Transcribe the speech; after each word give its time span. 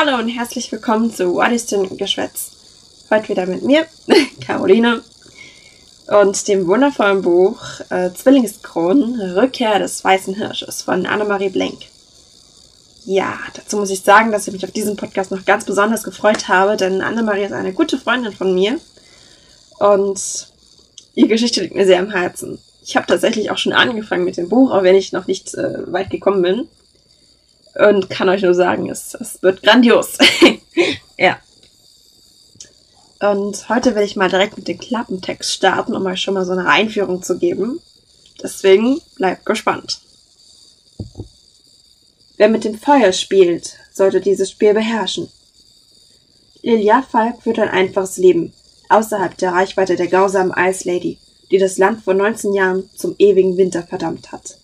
Hallo 0.00 0.16
und 0.16 0.28
herzlich 0.28 0.70
willkommen 0.70 1.12
zu 1.12 1.34
What 1.34 1.50
is 1.50 1.66
denn 1.66 1.96
Geschwätz? 1.96 2.52
Heute 3.10 3.30
wieder 3.30 3.46
mit 3.46 3.64
mir, 3.64 3.84
Caroline, 4.40 5.02
und 6.06 6.46
dem 6.46 6.68
wundervollen 6.68 7.22
Buch 7.22 7.60
äh, 7.90 8.12
Zwillingskronen, 8.12 9.20
Rückkehr 9.36 9.80
des 9.80 10.04
weißen 10.04 10.36
Hirsches 10.36 10.82
von 10.82 11.04
Annemarie 11.04 11.48
Blenk. 11.48 11.80
Ja, 13.06 13.40
dazu 13.54 13.76
muss 13.76 13.90
ich 13.90 14.02
sagen, 14.02 14.30
dass 14.30 14.46
ich 14.46 14.52
mich 14.52 14.64
auf 14.64 14.70
diesen 14.70 14.94
Podcast 14.94 15.32
noch 15.32 15.44
ganz 15.44 15.64
besonders 15.64 16.04
gefreut 16.04 16.46
habe, 16.46 16.76
denn 16.76 17.02
Annemarie 17.02 17.46
ist 17.46 17.52
eine 17.52 17.72
gute 17.72 17.98
Freundin 17.98 18.32
von 18.32 18.54
mir 18.54 18.78
und 19.80 20.48
ihre 21.16 21.28
Geschichte 21.28 21.60
liegt 21.60 21.74
mir 21.74 21.86
sehr 21.86 21.98
am 21.98 22.12
Herzen. 22.12 22.60
Ich 22.84 22.94
habe 22.94 23.08
tatsächlich 23.08 23.50
auch 23.50 23.58
schon 23.58 23.72
angefangen 23.72 24.22
mit 24.22 24.36
dem 24.36 24.48
Buch, 24.48 24.70
auch 24.70 24.84
wenn 24.84 24.94
ich 24.94 25.10
noch 25.10 25.26
nicht 25.26 25.54
äh, 25.54 25.92
weit 25.92 26.10
gekommen 26.10 26.42
bin. 26.42 26.68
Und 27.74 28.10
kann 28.10 28.28
euch 28.28 28.42
nur 28.42 28.54
sagen, 28.54 28.88
es, 28.90 29.14
es 29.14 29.42
wird 29.42 29.62
grandios. 29.62 30.18
ja. 31.18 31.38
Und 33.20 33.68
heute 33.68 33.94
will 33.94 34.04
ich 34.04 34.16
mal 34.16 34.30
direkt 34.30 34.56
mit 34.56 34.68
dem 34.68 34.78
Klappentext 34.78 35.52
starten, 35.52 35.94
um 35.94 36.06
euch 36.06 36.20
schon 36.20 36.34
mal 36.34 36.44
so 36.44 36.52
eine 36.52 36.68
Einführung 36.68 37.22
zu 37.22 37.38
geben. 37.38 37.80
Deswegen 38.42 39.00
bleibt 39.16 39.44
gespannt. 39.44 40.00
Wer 42.36 42.48
mit 42.48 42.62
dem 42.64 42.78
Feuer 42.78 43.12
spielt, 43.12 43.76
sollte 43.92 44.20
dieses 44.20 44.50
Spiel 44.50 44.72
beherrschen. 44.74 45.28
Lilia 46.62 47.02
Falk 47.02 47.42
führt 47.42 47.58
ein 47.58 47.68
einfaches 47.68 48.16
Leben, 48.16 48.52
außerhalb 48.88 49.36
der 49.38 49.52
Reichweite 49.52 49.96
der 49.96 50.06
grausamen 50.06 50.52
Ice 50.56 50.88
Lady, 50.88 51.18
die 51.50 51.58
das 51.58 51.78
Land 51.78 52.02
vor 52.02 52.14
19 52.14 52.52
Jahren 52.52 52.88
zum 52.94 53.16
ewigen 53.18 53.56
Winter 53.56 53.82
verdammt 53.82 54.30
hat. 54.30 54.58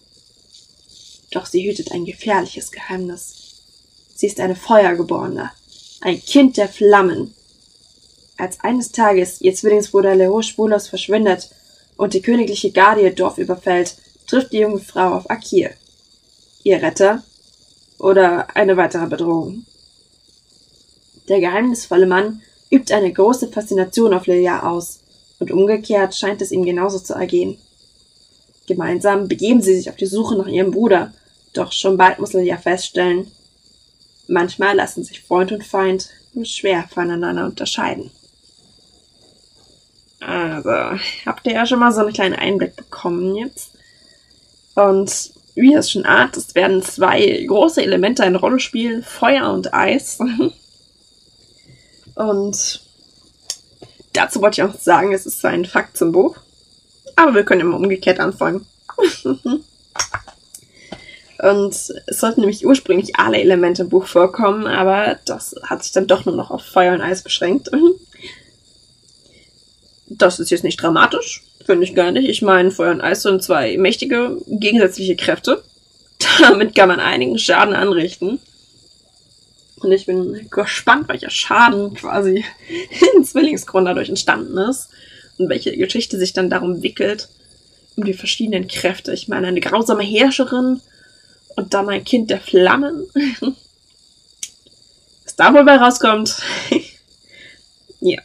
Doch 1.34 1.46
sie 1.46 1.68
hütet 1.68 1.90
ein 1.90 2.04
gefährliches 2.04 2.70
Geheimnis. 2.70 3.34
Sie 4.14 4.26
ist 4.26 4.38
eine 4.38 4.54
Feuergeborene, 4.54 5.50
ein 6.00 6.22
Kind 6.22 6.56
der 6.56 6.68
Flammen. 6.68 7.34
Als 8.36 8.60
eines 8.60 8.92
Tages 8.92 9.40
ihr 9.40 9.52
Zwillingsbruder 9.52 10.14
Leo 10.14 10.42
spurlos 10.42 10.86
verschwindet 10.86 11.50
und 11.96 12.14
die 12.14 12.22
königliche 12.22 12.70
Garde 12.70 13.02
ihr 13.02 13.14
Dorf 13.14 13.38
überfällt, 13.38 13.96
trifft 14.28 14.52
die 14.52 14.58
junge 14.58 14.78
Frau 14.78 15.14
auf 15.14 15.28
Akir. 15.28 15.72
Ihr 16.62 16.80
Retter 16.80 17.24
oder 17.98 18.54
eine 18.56 18.76
weitere 18.76 19.06
Bedrohung. 19.06 19.66
Der 21.28 21.40
geheimnisvolle 21.40 22.06
Mann 22.06 22.42
übt 22.70 22.94
eine 22.94 23.12
große 23.12 23.48
Faszination 23.48 24.14
auf 24.14 24.26
Lilia 24.26 24.70
aus, 24.70 25.00
und 25.40 25.50
umgekehrt 25.50 26.14
scheint 26.14 26.40
es 26.42 26.52
ihm 26.52 26.64
genauso 26.64 27.00
zu 27.00 27.14
ergehen. 27.14 27.58
Gemeinsam 28.66 29.26
begeben 29.26 29.62
sie 29.62 29.76
sich 29.76 29.90
auf 29.90 29.96
die 29.96 30.06
Suche 30.06 30.36
nach 30.36 30.46
ihrem 30.46 30.70
Bruder, 30.70 31.12
doch 31.54 31.72
schon 31.72 31.96
bald 31.96 32.18
muss 32.18 32.32
Lilia 32.32 32.58
feststellen, 32.58 33.30
manchmal 34.28 34.76
lassen 34.76 35.04
sich 35.04 35.22
Freund 35.22 35.52
und 35.52 35.64
Feind 35.64 36.10
nur 36.34 36.44
schwer 36.44 36.86
voneinander 36.92 37.46
unterscheiden. 37.46 38.10
Also, 40.20 40.98
habt 41.26 41.46
ihr 41.46 41.52
ja 41.52 41.66
schon 41.66 41.78
mal 41.78 41.92
so 41.92 42.00
einen 42.00 42.12
kleinen 42.12 42.34
Einblick 42.34 42.76
bekommen 42.76 43.36
jetzt. 43.36 43.72
Und 44.74 45.32
wie 45.54 45.74
es 45.74 45.90
schon 45.90 46.06
ahnt, 46.06 46.36
es 46.36 46.54
werden 46.54 46.82
zwei 46.82 47.44
große 47.46 47.82
Elemente 47.82 48.24
eine 48.24 48.38
Rolle 48.38 48.58
spielen, 48.58 49.02
Feuer 49.02 49.52
und 49.52 49.72
Eis. 49.72 50.18
Und 52.16 52.80
dazu 54.12 54.40
wollte 54.40 54.60
ich 54.60 54.68
auch 54.68 54.74
sagen, 54.78 55.12
es 55.12 55.26
ist 55.26 55.44
ein 55.44 55.64
Fakt 55.64 55.96
zum 55.96 56.12
Buch. 56.12 56.36
Aber 57.16 57.34
wir 57.34 57.44
können 57.44 57.62
immer 57.62 57.76
umgekehrt 57.76 58.20
anfangen. 58.20 58.66
Und 61.44 61.74
es 61.74 62.20
sollten 62.20 62.40
nämlich 62.40 62.64
ursprünglich 62.64 63.16
alle 63.16 63.38
Elemente 63.38 63.82
im 63.82 63.90
Buch 63.90 64.06
vorkommen, 64.06 64.66
aber 64.66 65.18
das 65.26 65.54
hat 65.64 65.82
sich 65.84 65.92
dann 65.92 66.06
doch 66.06 66.24
nur 66.24 66.34
noch 66.34 66.50
auf 66.50 66.64
Feuer 66.64 66.94
und 66.94 67.02
Eis 67.02 67.22
beschränkt. 67.22 67.70
Das 70.06 70.40
ist 70.40 70.50
jetzt 70.50 70.64
nicht 70.64 70.80
dramatisch, 70.80 71.42
finde 71.66 71.84
ich 71.84 71.94
gar 71.94 72.12
nicht. 72.12 72.30
Ich 72.30 72.40
meine, 72.40 72.70
Feuer 72.70 72.92
und 72.92 73.02
Eis 73.02 73.20
sind 73.20 73.42
zwei 73.42 73.76
mächtige, 73.76 74.38
gegensätzliche 74.46 75.16
Kräfte. 75.16 75.62
Damit 76.40 76.74
kann 76.74 76.88
man 76.88 76.98
einigen 76.98 77.38
Schaden 77.38 77.74
anrichten. 77.74 78.40
Und 79.82 79.92
ich 79.92 80.06
bin 80.06 80.48
gespannt, 80.50 81.10
welcher 81.10 81.28
Schaden 81.28 81.92
quasi 81.92 82.42
in 83.16 83.22
Zwillingsgrund 83.22 83.86
dadurch 83.86 84.08
entstanden 84.08 84.56
ist. 84.56 84.88
Und 85.36 85.50
welche 85.50 85.76
Geschichte 85.76 86.16
sich 86.16 86.32
dann 86.32 86.48
darum 86.48 86.82
wickelt. 86.82 87.28
Um 87.96 88.04
die 88.04 88.14
verschiedenen 88.14 88.66
Kräfte. 88.66 89.12
Ich 89.12 89.28
meine, 89.28 89.48
eine 89.48 89.60
grausame 89.60 90.04
Herrscherin 90.04 90.80
und 91.56 91.74
dann 91.74 91.88
ein 91.88 92.04
Kind 92.04 92.30
der 92.30 92.40
Flammen. 92.40 93.06
Was 95.24 95.36
da 95.36 95.52
wohl 95.54 95.64
bei 95.64 95.76
rauskommt. 95.76 96.36
ja. 98.00 98.20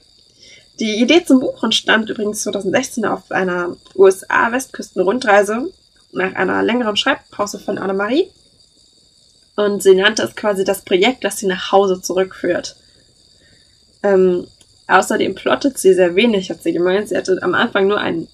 Die 0.79 1.01
Idee 1.01 1.25
zum 1.25 1.41
Buch 1.41 1.63
entstand 1.63 2.09
übrigens 2.09 2.41
2016 2.43 3.05
auf 3.05 3.31
einer 3.31 3.75
USA-Westküsten-Rundreise 3.95 5.71
nach 6.13 6.35
einer 6.35 6.63
längeren 6.63 6.95
Schreibpause 6.95 7.59
von 7.59 7.77
Annemarie. 7.77 8.29
Und 9.55 9.83
sie 9.83 9.93
nannte 9.93 10.23
es 10.23 10.35
quasi 10.35 10.63
das 10.63 10.83
Projekt, 10.83 11.25
das 11.25 11.37
sie 11.37 11.47
nach 11.47 11.73
Hause 11.73 12.01
zurückführt. 12.01 12.77
Ähm, 14.03 14.47
außerdem 14.87 15.35
plottet 15.35 15.77
sie 15.77 15.93
sehr 15.93 16.15
wenig, 16.15 16.49
hat 16.49 16.63
sie 16.63 16.71
gemeint. 16.71 17.09
Sie 17.09 17.17
hatte 17.17 17.37
am 17.41 17.53
Anfang 17.53 17.87
nur 17.87 17.99
einen, 17.99 18.29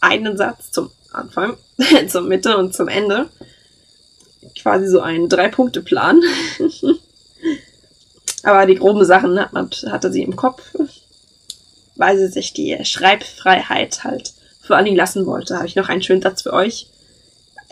einen 0.00 0.36
Satz 0.36 0.70
zum 0.70 0.90
Anfang, 1.12 1.56
zur 2.08 2.20
Mitte 2.20 2.58
und 2.58 2.74
zum 2.74 2.88
Ende. 2.88 3.30
Quasi 4.64 4.88
so 4.88 5.00
einen 5.00 5.28
Drei-Punkte-Plan. 5.28 6.22
Aber 8.44 8.64
die 8.64 8.76
groben 8.76 9.04
Sachen 9.04 9.38
hat 9.38 9.52
man, 9.52 9.68
hatte 9.90 10.10
sie 10.10 10.22
im 10.22 10.36
Kopf, 10.36 10.62
weil 11.96 12.16
sie 12.16 12.28
sich 12.28 12.54
die 12.54 12.82
Schreibfreiheit 12.82 14.04
halt 14.04 14.32
vor 14.62 14.76
allen 14.76 14.86
Dingen 14.86 14.96
lassen 14.96 15.26
wollte. 15.26 15.56
Habe 15.56 15.66
ich 15.66 15.76
noch 15.76 15.90
einen 15.90 16.00
schönen 16.00 16.22
Satz 16.22 16.40
für 16.40 16.54
euch. 16.54 16.86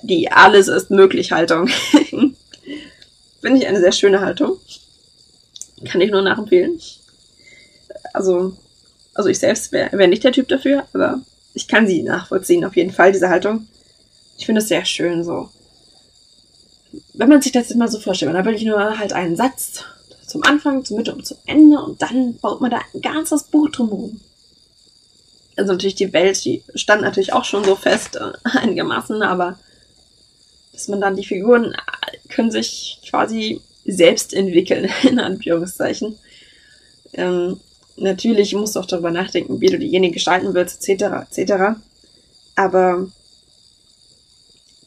Die 0.03 0.31
Alles 0.31 0.69
ist 0.69 0.91
möglich 0.91 1.33
Haltung. 1.33 1.69
Finde 3.41 3.59
ich 3.59 3.67
eine 3.67 3.81
sehr 3.81 3.93
schöne 3.93 4.21
Haltung. 4.21 4.59
Kann 5.87 6.03
ich 6.03 6.11
nur 6.11 6.21
nachempfehlen. 6.21 6.79
Also, 8.13 8.55
also 9.15 9.31
ich 9.31 9.39
selbst 9.39 9.73
wäre 9.73 9.97
wär 9.97 10.09
nicht 10.09 10.25
der 10.25 10.33
Typ 10.33 10.49
dafür, 10.49 10.87
aber 10.93 11.23
ich 11.55 11.69
kann 11.69 11.87
sie 11.87 12.03
nachvollziehen, 12.03 12.67
auf 12.67 12.77
jeden 12.77 12.93
Fall, 12.93 13.13
diese 13.13 13.31
Haltung. 13.31 13.67
Ich 14.37 14.45
finde 14.45 14.61
es 14.61 14.69
sehr 14.69 14.85
schön 14.85 15.25
so. 15.25 15.49
Wenn 17.15 17.29
man 17.29 17.43
sich 17.43 17.53
das 17.53 17.69
jetzt 17.69 17.79
mal 17.79 17.89
so 17.89 17.99
vorstellt, 17.99 18.35
dann 18.35 18.45
will 18.45 18.55
ich 18.55 18.65
nur 18.65 18.99
halt 18.99 19.13
einen 19.13 19.37
Satz 19.37 19.85
zum 20.27 20.43
Anfang, 20.45 20.85
zur 20.85 20.97
Mitte 20.97 21.15
und 21.15 21.27
zum 21.27 21.39
Ende 21.47 21.79
und 21.79 22.01
dann 22.01 22.37
baut 22.37 22.61
man 22.61 22.71
da 22.71 22.81
ein 22.95 23.01
ganzes 23.01 23.45
Buch 23.45 23.71
drumherum. 23.71 24.21
Also 25.57 25.73
natürlich 25.73 25.95
die 25.95 26.13
Welt, 26.13 26.43
die 26.45 26.63
stand 26.75 27.03
natürlich 27.03 27.33
auch 27.33 27.45
schon 27.45 27.65
so 27.65 27.77
fest, 27.77 28.17
äh, 28.17 28.33
einigermaßen, 28.59 29.23
aber 29.23 29.59
dass 30.73 30.89
man 30.89 31.01
dann 31.01 31.17
die 31.17 31.25
Figuren 31.25 31.77
können 32.29 32.51
sich 32.51 33.01
quasi 33.09 33.61
selbst 33.85 34.33
entwickeln, 34.33 34.91
in 35.03 35.19
Anführungszeichen. 35.19 36.19
Ähm, 37.13 37.61
natürlich 37.97 38.55
musst 38.55 38.77
du 38.77 38.81
auch 38.81 38.87
darüber 38.87 39.11
nachdenken, 39.11 39.61
wie 39.61 39.67
du 39.67 39.79
diejenigen 39.79 40.15
gestalten 40.15 40.55
willst, 40.55 40.89
etc., 40.89 41.27
etc. 41.31 41.53
Aber 42.57 43.09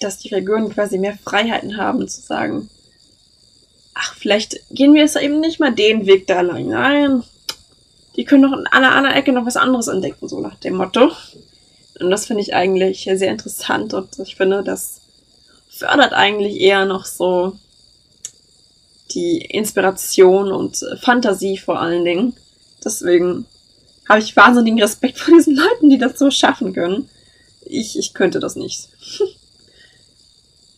dass 0.05 0.19
die 0.19 0.29
Figuren 0.29 0.69
quasi 0.69 0.97
mehr 0.97 1.17
Freiheiten 1.17 1.77
haben, 1.77 2.07
zu 2.07 2.21
sagen, 2.21 2.69
ach, 3.93 4.15
vielleicht 4.15 4.61
gehen 4.69 4.93
wir 4.93 5.01
jetzt 5.01 5.17
eben 5.17 5.39
nicht 5.39 5.59
mal 5.59 5.73
den 5.73 6.05
Weg 6.05 6.27
da 6.27 6.41
lang. 6.41 6.67
Nein, 6.67 7.23
die 8.15 8.25
können 8.25 8.43
doch 8.43 8.53
an 8.53 8.67
einer 8.67 8.93
anderen 8.93 9.15
Ecke 9.15 9.33
noch 9.33 9.45
was 9.45 9.57
anderes 9.57 9.87
entdecken, 9.87 10.29
so 10.29 10.39
nach 10.39 10.55
dem 10.55 10.75
Motto. 10.75 11.11
Und 11.99 12.09
das 12.11 12.25
finde 12.25 12.43
ich 12.43 12.53
eigentlich 12.53 13.09
sehr 13.13 13.31
interessant 13.31 13.93
und 13.93 14.19
ich 14.19 14.35
finde, 14.35 14.63
das 14.63 15.01
fördert 15.69 16.13
eigentlich 16.13 16.59
eher 16.59 16.85
noch 16.85 17.05
so 17.05 17.57
die 19.11 19.37
Inspiration 19.37 20.51
und 20.51 20.77
Fantasie 21.01 21.57
vor 21.57 21.79
allen 21.79 22.05
Dingen. 22.05 22.35
Deswegen 22.83 23.45
habe 24.07 24.19
ich 24.19 24.35
wahnsinnigen 24.35 24.81
Respekt 24.81 25.19
vor 25.19 25.33
diesen 25.33 25.55
Leuten, 25.55 25.89
die 25.89 25.97
das 25.97 26.19
so 26.19 26.29
schaffen 26.31 26.73
können. 26.73 27.09
Ich, 27.65 27.97
ich 27.97 28.13
könnte 28.13 28.39
das 28.39 28.55
nicht. 28.55 28.89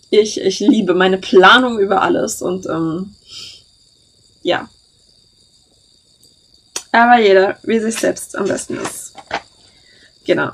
Ich, 0.10 0.40
ich 0.40 0.60
liebe 0.60 0.94
meine 0.94 1.18
Planung 1.18 1.80
über 1.80 2.02
alles 2.02 2.42
und 2.42 2.66
ähm, 2.68 3.16
ja. 4.42 4.70
Aber 6.92 7.20
jeder, 7.20 7.60
wie 7.64 7.80
sich 7.80 7.96
selbst 7.96 8.36
am 8.38 8.48
besten 8.48 8.78
ist. 8.78 9.14
Genau. 10.26 10.52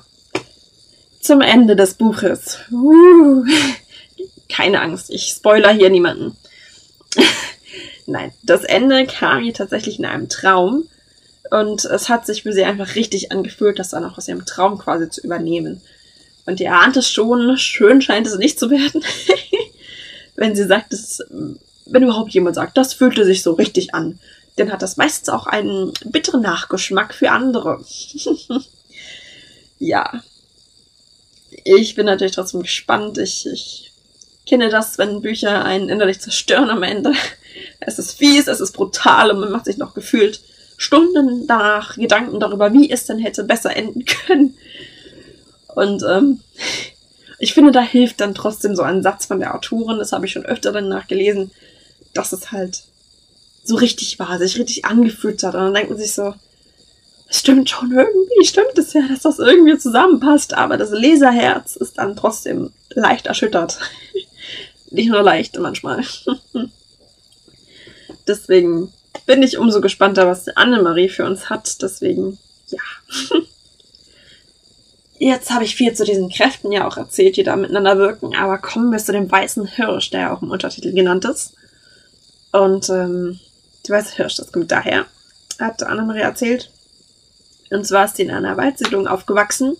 Zum 1.21 1.41
Ende 1.41 1.75
des 1.75 1.93
Buches. 1.93 2.57
Uh 2.71 3.45
keine 4.53 4.81
Angst, 4.81 5.09
ich 5.09 5.29
spoiler 5.29 5.71
hier 5.71 5.89
niemanden. 5.89 6.37
Nein, 8.05 8.31
das 8.43 8.63
Ende 8.63 9.07
kam 9.07 9.43
ihr 9.43 9.53
tatsächlich 9.53 9.99
in 9.99 10.05
einem 10.05 10.29
Traum 10.29 10.87
und 11.49 11.85
es 11.85 12.09
hat 12.09 12.25
sich 12.25 12.43
für 12.43 12.53
sie 12.53 12.63
einfach 12.63 12.95
richtig 12.95 13.31
angefühlt, 13.31 13.79
das 13.79 13.89
dann 13.89 14.05
auch 14.05 14.17
aus 14.17 14.27
ihrem 14.27 14.45
Traum 14.45 14.77
quasi 14.77 15.09
zu 15.09 15.21
übernehmen. 15.21 15.81
Und 16.45 16.59
ihr 16.59 16.73
ahnt 16.73 16.97
es 16.97 17.09
schon, 17.09 17.57
schön 17.57 18.01
scheint 18.01 18.27
es 18.27 18.37
nicht 18.37 18.59
zu 18.59 18.69
werden, 18.69 19.03
wenn 20.35 20.55
sie 20.55 20.65
sagt, 20.65 20.91
dass 20.91 21.23
wenn 21.85 22.03
überhaupt 22.03 22.33
jemand 22.33 22.55
sagt, 22.55 22.77
das 22.77 22.93
fühlte 22.93 23.25
sich 23.25 23.43
so 23.43 23.53
richtig 23.53 23.93
an, 23.93 24.19
dann 24.55 24.71
hat 24.71 24.81
das 24.81 24.97
meistens 24.97 25.29
auch 25.29 25.47
einen 25.47 25.93
bitteren 26.05 26.41
Nachgeschmack 26.41 27.13
für 27.13 27.31
andere. 27.31 27.83
ja. 29.79 30.23
Ich 31.65 31.95
bin 31.95 32.05
natürlich 32.05 32.35
trotzdem 32.35 32.61
gespannt. 32.61 33.17
Ich, 33.17 33.47
ich 33.47 33.91
kenne 34.47 34.69
das, 34.69 34.97
wenn 34.97 35.21
Bücher 35.21 35.65
einen 35.65 35.89
innerlich 35.89 36.19
zerstören 36.19 36.69
am 36.69 36.83
Ende. 36.83 37.13
Es 37.79 37.99
ist 37.99 38.13
fies, 38.13 38.47
es 38.47 38.61
ist 38.61 38.71
brutal 38.71 39.29
und 39.29 39.39
man 39.39 39.51
macht 39.51 39.65
sich 39.65 39.77
noch 39.77 39.93
gefühlt 39.93 40.41
Stunden 40.77 41.45
danach 41.45 41.95
Gedanken 41.97 42.39
darüber, 42.39 42.73
wie 42.73 42.89
es 42.89 43.05
denn 43.05 43.19
hätte 43.19 43.43
besser 43.43 43.75
enden 43.75 44.05
können. 44.05 44.57
Und 45.75 46.03
ähm, 46.09 46.39
ich 47.39 47.53
finde, 47.53 47.71
da 47.71 47.81
hilft 47.81 48.21
dann 48.21 48.35
trotzdem 48.35 48.75
so 48.75 48.83
ein 48.83 49.03
Satz 49.03 49.25
von 49.25 49.39
der 49.39 49.55
Autorin, 49.55 49.97
das 49.97 50.11
habe 50.11 50.25
ich 50.25 50.31
schon 50.31 50.45
öfter 50.45 50.71
dann 50.71 50.87
nachgelesen, 50.87 51.51
dass 52.13 52.31
es 52.31 52.51
halt 52.51 52.83
so 53.63 53.75
richtig 53.75 54.19
war, 54.19 54.37
sich 54.37 54.57
richtig 54.57 54.85
angefühlt 54.85 55.41
hat. 55.43 55.55
Und 55.55 55.61
dann 55.61 55.73
denkt 55.73 55.89
man 55.89 55.99
sich 55.99 56.13
so, 56.13 56.33
es 57.29 57.39
stimmt 57.39 57.69
schon 57.69 57.91
irgendwie, 57.91 58.45
stimmt 58.45 58.77
es 58.77 58.93
ja, 58.93 59.07
dass 59.07 59.21
das 59.21 59.39
irgendwie 59.39 59.77
zusammenpasst, 59.77 60.53
aber 60.53 60.77
das 60.77 60.91
Leserherz 60.91 61.75
ist 61.75 61.97
dann 61.97 62.15
trotzdem 62.15 62.71
leicht 62.89 63.27
erschüttert. 63.27 63.79
Nicht 64.91 65.09
nur 65.09 65.23
leicht 65.23 65.57
manchmal. 65.57 66.03
Deswegen 68.27 68.93
bin 69.25 69.41
ich 69.41 69.57
umso 69.57 69.81
gespannter, 69.81 70.27
was 70.27 70.47
Annemarie 70.49 71.09
für 71.09 71.25
uns 71.25 71.49
hat. 71.49 71.81
Deswegen, 71.81 72.37
ja. 72.67 72.79
Jetzt 75.19 75.51
habe 75.51 75.63
ich 75.63 75.75
viel 75.75 75.93
zu 75.93 76.03
diesen 76.03 76.29
Kräften 76.29 76.71
ja 76.71 76.87
auch 76.87 76.97
erzählt, 76.97 77.37
die 77.37 77.43
da 77.43 77.55
miteinander 77.55 77.97
wirken, 77.97 78.35
aber 78.35 78.57
kommen 78.57 78.91
wir 78.91 78.97
zu 78.97 79.11
dem 79.11 79.31
weißen 79.31 79.65
Hirsch, 79.67 80.09
der 80.09 80.21
ja 80.21 80.33
auch 80.33 80.41
im 80.41 80.51
Untertitel 80.51 80.93
genannt 80.93 81.25
ist. 81.25 81.53
Und 82.51 82.89
ähm, 82.89 83.39
der 83.87 83.97
weiße 83.97 84.15
Hirsch, 84.15 84.35
das 84.35 84.51
kommt 84.51 84.71
daher, 84.71 85.05
hat 85.59 85.83
Annemarie 85.83 86.21
erzählt. 86.21 86.71
Und 87.69 87.85
zwar 87.85 88.05
ist 88.05 88.17
sie 88.17 88.23
in 88.23 88.31
einer 88.31 88.57
Waldsiedlung 88.57 89.07
aufgewachsen, 89.07 89.77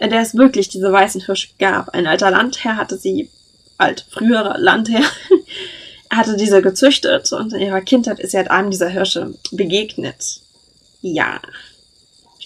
in 0.00 0.10
der 0.10 0.20
es 0.20 0.36
wirklich 0.36 0.68
diese 0.68 0.92
weißen 0.92 1.22
Hirsche 1.22 1.48
gab. 1.58 1.90
Ein 1.90 2.06
alter 2.06 2.30
Landherr 2.30 2.76
hatte 2.76 2.98
sie, 2.98 3.30
alt, 3.78 4.06
früherer 4.10 4.58
Landherr, 4.58 5.04
hatte 6.10 6.36
diese 6.36 6.62
gezüchtet 6.62 7.32
und 7.32 7.52
in 7.52 7.62
ihrer 7.62 7.80
Kindheit 7.80 8.20
ist 8.20 8.32
sie 8.32 8.36
halt 8.36 8.50
einem 8.50 8.70
dieser 8.70 8.88
Hirsche 8.88 9.34
begegnet. 9.52 10.40
Ja, 11.02 11.40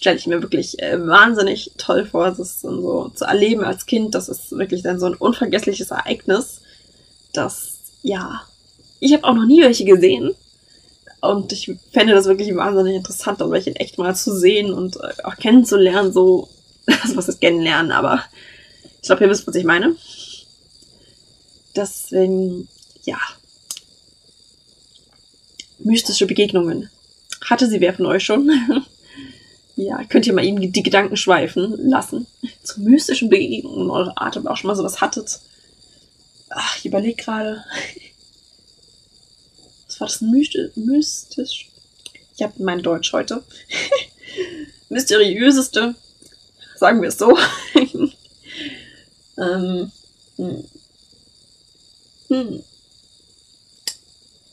stelle 0.01 0.17
ich 0.17 0.27
mir 0.27 0.41
wirklich 0.41 0.83
äh, 0.83 1.07
wahnsinnig 1.07 1.73
toll 1.77 2.07
vor, 2.07 2.31
das 2.31 2.63
so 2.63 3.11
zu 3.11 3.27
erleben 3.27 3.63
als 3.63 3.85
Kind. 3.85 4.15
Das 4.15 4.31
ist 4.31 4.51
wirklich 4.53 4.83
dann 4.83 4.99
so 4.99 5.05
ein 5.07 5.15
unvergessliches 5.15 5.91
Ereignis. 5.91 6.63
Das, 7.35 7.75
ja, 8.03 8.43
ich 8.99 9.13
habe 9.13 9.25
auch 9.25 9.35
noch 9.35 9.45
nie 9.45 9.61
welche 9.61 9.85
gesehen. 9.85 10.35
Und 11.21 11.53
ich 11.53 11.71
fände 11.93 12.15
das 12.15 12.25
wirklich 12.25 12.55
wahnsinnig 12.57 12.95
interessant, 12.95 13.43
um 13.43 13.51
welche 13.51 13.77
echt 13.77 13.99
mal 13.99 14.17
zu 14.17 14.35
sehen 14.35 14.73
und 14.73 14.97
äh, 14.97 15.23
auch 15.25 15.37
kennenzulernen. 15.37 16.15
So, 16.15 16.49
also 16.87 17.17
was 17.17 17.29
ist 17.29 17.43
kennenlernen, 17.43 17.93
aber 17.93 18.25
ich 19.03 19.07
glaube, 19.07 19.25
ihr 19.25 19.31
wisst, 19.31 19.47
was 19.47 19.55
ich 19.55 19.65
meine. 19.65 19.97
Deswegen, 21.77 22.69
ja. 23.05 23.19
Mystische 25.79 26.27
Begegnungen. 26.27 26.89
Hatte 27.45 27.69
sie 27.69 27.83
wer 27.83 27.93
von 27.93 28.07
euch 28.07 28.25
schon? 28.25 28.51
Ja, 29.81 30.05
könnt 30.05 30.27
ihr 30.27 30.35
mal 30.35 30.45
eben 30.45 30.61
die 30.61 30.83
Gedanken 30.83 31.17
schweifen 31.17 31.89
lassen. 31.89 32.27
Zu 32.63 32.83
mystischen 32.83 33.31
Begegnungen 33.31 33.87
in 33.87 33.91
eurer 33.91 34.13
Art, 34.21 34.37
ob 34.37 34.45
auch 34.45 34.57
schon 34.59 34.69
mal 34.69 34.75
sowas 34.75 35.01
hattet. 35.01 35.41
Ach, 36.51 36.77
ich 36.77 36.85
überlege 36.85 37.23
gerade. 37.23 37.65
Was 39.87 40.01
war 40.01 40.07
das 40.09 40.21
mystisch? 40.77 41.71
Ich 42.37 42.43
habe 42.43 42.63
mein 42.63 42.83
Deutsch 42.83 43.11
heute. 43.15 43.43
Mysteriöseste, 44.91 45.95
sagen 46.77 47.01
wir 47.01 47.09
es 47.09 47.17
so. 47.17 47.39
ähm, 49.39 49.91
hm. 50.37 50.65
Hm. 52.29 52.65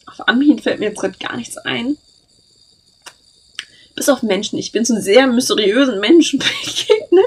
Auf 0.05 0.25
Anhieb 0.25 0.63
fällt 0.63 0.79
mir 0.79 0.87
jetzt 0.87 1.01
gerade 1.01 1.17
gar 1.17 1.35
nichts 1.35 1.57
ein 1.57 1.97
bis 3.97 4.09
auf 4.09 4.21
Menschen. 4.21 4.59
Ich 4.59 4.71
bin 4.71 4.85
zu 4.85 5.01
sehr 5.01 5.25
mysteriösen 5.27 5.99
Menschen 5.99 6.39
begegnet. 6.65 7.25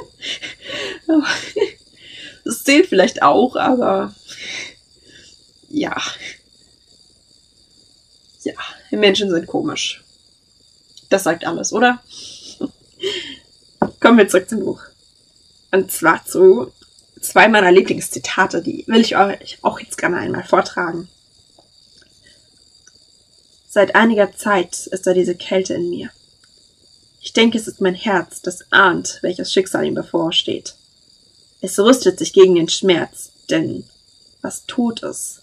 Das 2.44 2.62
zählt 2.62 2.86
vielleicht 2.86 3.22
auch, 3.22 3.56
aber 3.56 4.14
ja. 5.68 6.00
Ja, 8.44 8.54
Menschen 8.92 9.30
sind 9.30 9.46
komisch. 9.48 10.02
Das 11.10 11.24
sagt 11.24 11.44
alles, 11.44 11.72
oder? 11.72 12.02
Kommen 13.98 14.18
wir 14.18 14.28
zurück 14.28 14.48
zum 14.48 14.60
Buch. 14.60 14.80
Und 15.72 15.90
zwar 15.90 16.24
zu 16.24 16.72
zwei 17.20 17.48
meiner 17.48 17.72
Lieblingszitate, 17.72 18.62
die 18.62 18.84
will 18.86 19.00
ich 19.00 19.16
euch 19.16 19.58
auch 19.62 19.80
jetzt 19.80 19.98
gerne 19.98 20.18
einmal 20.18 20.44
vortragen. 20.44 21.08
Seit 23.68 23.96
einiger 23.96 24.36
Zeit 24.36 24.86
ist 24.86 25.06
da 25.06 25.14
diese 25.14 25.34
Kälte 25.34 25.74
in 25.74 25.90
mir. 25.90 26.10
Ich 27.20 27.32
denke, 27.32 27.58
es 27.58 27.68
ist 27.68 27.80
mein 27.80 27.94
Herz, 27.94 28.40
das 28.40 28.72
ahnt, 28.72 29.18
welches 29.22 29.52
Schicksal 29.52 29.84
ihm 29.84 29.94
bevorsteht. 29.94 30.74
Es 31.60 31.78
rüstet 31.78 32.18
sich 32.18 32.32
gegen 32.32 32.54
den 32.54 32.68
Schmerz, 32.68 33.30
denn 33.50 33.84
was 34.40 34.64
tot 34.66 35.02
ist, 35.02 35.42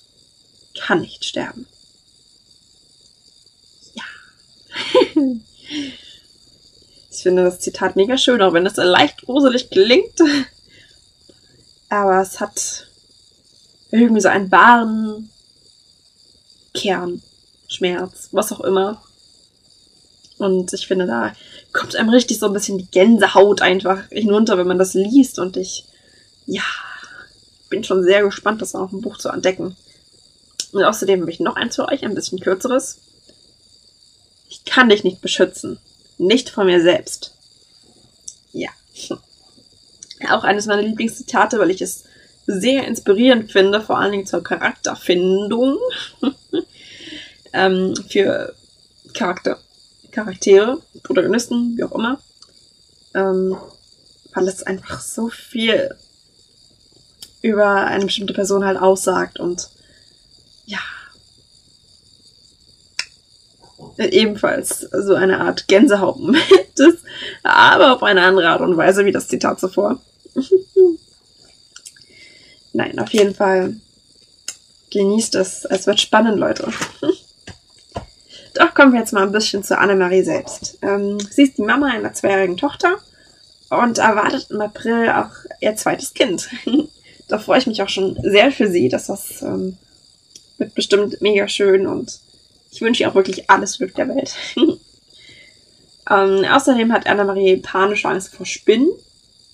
kann 0.80 1.02
nicht 1.02 1.24
sterben. 1.24 1.68
Ja. 3.94 4.04
ich 7.12 7.22
finde 7.22 7.44
das 7.44 7.60
Zitat 7.60 7.96
mega 7.96 8.18
schön, 8.18 8.42
auch 8.42 8.54
wenn 8.54 8.66
es 8.66 8.78
leicht 8.78 9.22
gruselig 9.22 9.70
klingt. 9.70 10.20
Aber 11.90 12.22
es 12.22 12.40
hat 12.40 12.88
irgendwie 13.92 14.22
so 14.22 14.30
einen 14.30 14.52
wahren 14.52 15.30
Kern, 16.74 17.22
Schmerz, 17.68 18.30
was 18.32 18.52
auch 18.52 18.62
immer. 18.62 19.02
Und 20.38 20.72
ich 20.74 20.88
finde, 20.88 21.08
da 21.08 21.34
kommt 21.74 21.96
einem 21.96 22.10
richtig 22.10 22.40
so 22.40 22.46
ein 22.46 22.54
bisschen 22.54 22.78
die 22.78 22.92
Gänsehaut 22.92 23.62
einfach 23.62 24.08
hinunter, 24.10 24.58
wenn 24.58 24.68
man 24.68 24.78
das 24.78 24.94
liest. 24.94 25.40
Und 25.40 25.58
ich, 25.58 25.86
ja, 26.46 26.64
bin 27.70 27.84
schon 27.84 28.04
sehr 28.04 28.24
gespannt, 28.24 28.62
das 28.62 28.76
auf 28.76 28.92
dem 28.92 29.02
Buch 29.02 29.18
zu 29.18 29.30
entdecken. 29.30 29.76
Und 30.72 30.84
außerdem 30.84 31.22
habe 31.22 31.32
ich 31.32 31.40
noch 31.40 31.56
eins 31.56 31.76
für 31.76 31.88
euch, 31.88 32.04
ein 32.04 32.16
bisschen 32.16 32.40
kürzeres. 32.40 33.00
Ich 34.50 34.64
kann 34.66 34.90
dich 34.90 35.04
nicht 35.04 35.22
beschützen. 35.22 35.80
Nicht 36.18 36.50
vor 36.50 36.66
mir 36.66 36.82
selbst. 36.82 37.34
Ja. 38.52 38.70
Auch 40.30 40.44
eines 40.44 40.66
meiner 40.66 40.82
Lieblingszitate, 40.82 41.60
weil 41.60 41.72
ich 41.72 41.82
es 41.82 42.04
sehr 42.48 42.88
inspirierend 42.88 43.52
finde, 43.52 43.82
vor 43.82 44.00
allen 44.00 44.12
Dingen 44.12 44.26
zur 44.26 44.44
Charakterfindung 44.44 45.78
ähm, 47.54 47.94
für 48.10 48.56
Charakter 49.14 49.60
Charaktere, 50.18 50.82
Protagonisten, 51.04 51.78
wie 51.78 51.84
auch 51.84 51.92
immer, 51.92 52.20
ähm, 53.14 53.56
weil 54.34 54.48
es 54.48 54.64
einfach 54.64 55.00
so 55.00 55.30
viel 55.30 55.94
über 57.44 57.86
eine 57.86 58.06
bestimmte 58.06 58.34
Person 58.34 58.66
halt 58.66 58.80
aussagt 58.80 59.40
und 59.40 59.70
ja, 60.66 60.80
ebenfalls 64.00 64.80
so 64.80 65.14
eine 65.14 65.40
Art 65.40 65.68
Gänsehautmoment 65.68 66.44
ist, 66.80 67.04
aber 67.44 67.94
auf 67.94 68.02
eine 68.02 68.24
andere 68.24 68.50
Art 68.50 68.62
und 68.62 68.76
Weise 68.76 69.06
wie 69.06 69.12
das 69.12 69.28
Zitat 69.28 69.60
zuvor. 69.60 70.02
Nein, 72.74 72.98
auf 72.98 73.12
jeden 73.12 73.36
Fall 73.36 73.76
genießt 74.90 75.36
es. 75.36 75.64
Es 75.66 75.86
wird 75.86 76.00
spannend, 76.00 76.40
Leute. 76.40 76.74
Doch 78.58 78.74
kommen 78.74 78.94
wir 78.94 79.00
jetzt 79.00 79.14
mal 79.14 79.24
ein 79.24 79.32
bisschen 79.32 79.64
zu 79.64 79.78
Annemarie 79.78 80.24
selbst. 80.24 80.80
Ähm, 80.82 81.20
sie 81.20 81.44
ist 81.44 81.58
die 81.58 81.64
Mama 81.64 81.88
einer 81.88 82.14
zweijährigen 82.14 82.58
Tochter 82.58 82.98
und 83.70 83.98
erwartet 83.98 84.48
im 84.50 84.62
April 84.62 85.10
auch 85.10 85.30
ihr 85.60 85.76
zweites 85.76 86.14
Kind. 86.14 86.50
da 87.28 87.38
freue 87.38 87.60
ich 87.60 87.68
mich 87.68 87.82
auch 87.82 87.90
schon 87.90 88.18
sehr 88.24 88.52
für 88.52 88.70
sie, 88.70 88.90
dass 88.90 89.08
das 89.08 89.42
ähm, 89.42 89.78
wird 90.58 90.74
bestimmt 90.74 91.22
mega 91.22 91.48
schön 91.48 91.86
und 91.86 92.20
ich 92.72 92.82
wünsche 92.82 93.04
ihr 93.04 93.10
auch 93.10 93.16
wirklich 93.16 93.50
alles 93.50 93.78
Glück 93.78 93.94
der 93.96 94.10
Welt. 94.10 94.34
ähm, 96.10 96.46
außerdem 96.46 96.92
hat 96.92 97.08
Annemarie 97.08 97.58
panische 97.58 98.08
Angst 98.08 98.34
vor 98.36 98.46
Spinnen. 98.46 98.90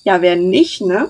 Ja, 0.04 0.22
wer 0.22 0.36
nicht, 0.36 0.82
ne? 0.82 1.10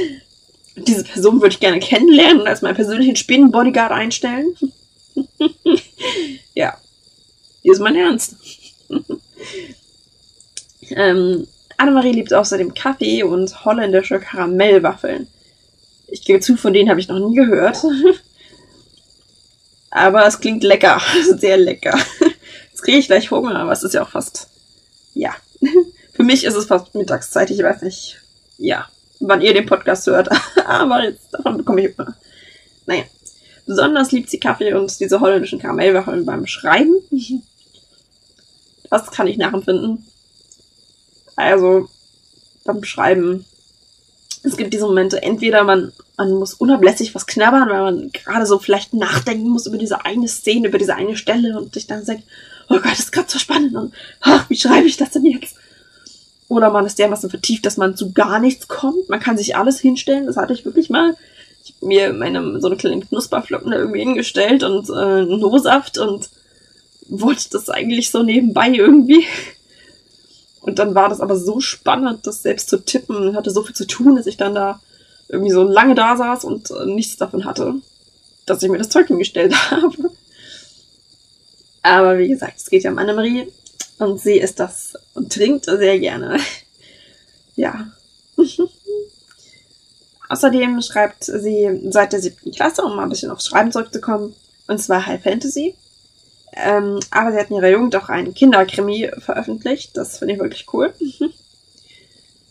Diese 0.76 1.04
Person 1.04 1.40
würde 1.40 1.54
ich 1.54 1.60
gerne 1.60 1.80
kennenlernen 1.80 2.40
und 2.42 2.48
als 2.48 2.62
meinen 2.62 2.76
persönlichen 2.76 3.16
Spinnenbodyguard 3.16 3.92
einstellen. 3.92 4.54
ja. 6.54 6.76
Ist 7.62 7.80
mein 7.80 7.96
Ernst. 7.96 8.36
ähm, 10.90 11.46
Annemarie 11.76 12.12
liebt 12.12 12.34
außerdem 12.34 12.74
Kaffee 12.74 13.22
und 13.22 13.64
holländische 13.64 14.20
Karamellwaffeln. 14.20 15.28
Ich 16.08 16.24
gebe 16.24 16.40
zu, 16.40 16.56
von 16.56 16.72
denen 16.72 16.88
habe 16.90 17.00
ich 17.00 17.08
noch 17.08 17.18
nie 17.18 17.36
gehört. 17.36 17.78
Aber 19.90 20.26
es 20.26 20.40
klingt 20.40 20.64
lecker. 20.64 21.00
Sehr 21.36 21.56
lecker. 21.56 21.98
Jetzt 22.70 22.82
kriege 22.82 22.98
ich 22.98 23.06
gleich 23.06 23.30
Hunger, 23.30 23.56
aber 23.56 23.72
es 23.72 23.82
ist 23.82 23.94
ja 23.94 24.02
auch 24.02 24.10
fast. 24.10 24.48
Ja. 25.14 25.34
Für 26.12 26.22
mich 26.22 26.44
ist 26.44 26.54
es 26.54 26.66
fast 26.66 26.94
Mittagszeit. 26.94 27.50
Ich 27.50 27.60
weiß 27.60 27.82
nicht, 27.82 28.20
ja, 28.56 28.86
wann 29.18 29.40
ihr 29.40 29.52
den 29.52 29.66
Podcast 29.66 30.06
hört. 30.06 30.28
aber 30.64 31.04
jetzt 31.04 31.32
davon 31.32 31.56
bekomme 31.56 31.80
ich 31.86 31.98
Hunger. 31.98 32.14
Naja. 32.86 33.02
Besonders 33.66 34.12
liebt 34.12 34.30
sie 34.30 34.38
Kaffee 34.38 34.72
und 34.74 34.98
diese 35.00 35.20
holländischen 35.20 35.58
Karamellwaffeln 35.58 36.24
beim 36.24 36.46
Schreiben. 36.46 36.94
Das 38.90 39.10
kann 39.10 39.26
ich 39.26 39.36
nachempfinden. 39.36 40.06
Also, 41.36 41.88
beim 42.64 42.84
Schreiben. 42.84 43.44
Es 44.44 44.56
gibt 44.56 44.72
diese 44.72 44.86
Momente, 44.86 45.22
entweder 45.22 45.64
man, 45.64 45.92
man 46.16 46.32
muss 46.34 46.54
unablässig 46.54 47.14
was 47.14 47.26
knabbern, 47.26 47.68
weil 47.68 47.82
man 47.82 48.12
gerade 48.12 48.46
so 48.46 48.58
vielleicht 48.58 48.94
nachdenken 48.94 49.48
muss 49.48 49.66
über 49.66 49.78
diese 49.78 50.04
eine 50.04 50.28
Szene, 50.28 50.68
über 50.68 50.78
diese 50.78 50.94
eine 50.94 51.16
Stelle 51.16 51.58
und 51.58 51.74
sich 51.74 51.86
dann 51.86 52.04
denkt, 52.04 52.24
oh 52.68 52.74
Gott, 52.76 52.92
das 52.92 53.00
ist 53.00 53.12
gerade 53.12 53.30
so 53.30 53.38
spannend 53.38 53.74
und 53.74 53.92
ach, 54.20 54.48
wie 54.48 54.56
schreibe 54.56 54.86
ich 54.86 54.96
das 54.96 55.10
denn 55.10 55.24
jetzt? 55.24 55.56
Oder 56.48 56.70
man 56.70 56.86
ist 56.86 56.98
dermaßen 56.98 57.28
vertieft, 57.28 57.66
dass 57.66 57.76
man 57.76 57.96
zu 57.96 58.12
gar 58.12 58.38
nichts 58.38 58.68
kommt. 58.68 59.08
Man 59.08 59.20
kann 59.20 59.36
sich 59.36 59.56
alles 59.56 59.80
hinstellen. 59.80 60.26
Das 60.26 60.38
hatte 60.38 60.54
ich 60.54 60.64
wirklich 60.64 60.88
mal. 60.88 61.14
Ich 61.62 61.74
habe 61.74 61.86
mir 61.86 62.12
meine, 62.14 62.60
so 62.60 62.68
eine 62.68 62.76
kleine 62.76 63.00
Knusperflocken 63.00 63.70
da 63.70 63.76
irgendwie 63.76 64.00
hingestellt 64.00 64.62
und 64.62 64.88
äh, 64.88 64.92
einen 64.92 65.44
O-Saft 65.44 65.98
und 65.98 66.30
wollte 67.08 67.50
das 67.50 67.68
eigentlich 67.68 68.10
so 68.10 68.22
nebenbei 68.22 68.70
irgendwie. 68.70 69.26
Und 70.60 70.78
dann 70.78 70.94
war 70.94 71.08
das 71.08 71.20
aber 71.20 71.36
so 71.36 71.60
spannend, 71.60 72.26
das 72.26 72.42
selbst 72.42 72.68
zu 72.68 72.84
tippen, 72.84 73.34
hatte 73.36 73.50
so 73.50 73.62
viel 73.62 73.74
zu 73.74 73.86
tun, 73.86 74.16
dass 74.16 74.26
ich 74.26 74.36
dann 74.36 74.54
da 74.54 74.80
irgendwie 75.28 75.52
so 75.52 75.62
lange 75.62 75.94
da 75.94 76.16
saß 76.16 76.44
und 76.44 76.70
äh, 76.70 76.86
nichts 76.86 77.16
davon 77.16 77.44
hatte, 77.44 77.74
dass 78.46 78.62
ich 78.62 78.70
mir 78.70 78.78
das 78.78 78.88
Zeug 78.88 79.08
hingestellt 79.08 79.54
habe. 79.70 80.10
Aber 81.82 82.18
wie 82.18 82.28
gesagt, 82.28 82.54
es 82.58 82.66
geht 82.66 82.82
ja 82.82 82.90
um 82.90 82.98
Annemarie 82.98 83.50
und 83.98 84.20
sie 84.20 84.38
ist 84.38 84.60
das 84.60 84.94
und 85.14 85.32
trinkt 85.32 85.66
sehr 85.66 85.98
gerne. 85.98 86.38
ja. 87.56 87.90
Außerdem 90.28 90.82
schreibt 90.82 91.24
sie 91.24 91.80
seit 91.88 92.12
der 92.12 92.20
siebten 92.20 92.52
Klasse, 92.52 92.82
um 92.82 92.94
mal 92.96 93.04
ein 93.04 93.08
bisschen 93.08 93.30
aufs 93.30 93.46
Schreiben 93.46 93.72
zurückzukommen, 93.72 94.34
und 94.66 94.78
zwar 94.78 95.06
High 95.06 95.22
Fantasy. 95.22 95.74
Ähm, 96.54 97.00
aber 97.10 97.32
sie 97.32 97.38
hat 97.38 97.50
in 97.50 97.56
ihrer 97.56 97.70
Jugend 97.70 97.94
auch 97.96 98.08
einen 98.08 98.34
Kinderkrimi 98.34 99.10
veröffentlicht. 99.18 99.96
Das 99.96 100.18
finde 100.18 100.34
ich 100.34 100.40
wirklich 100.40 100.66
cool. 100.72 100.92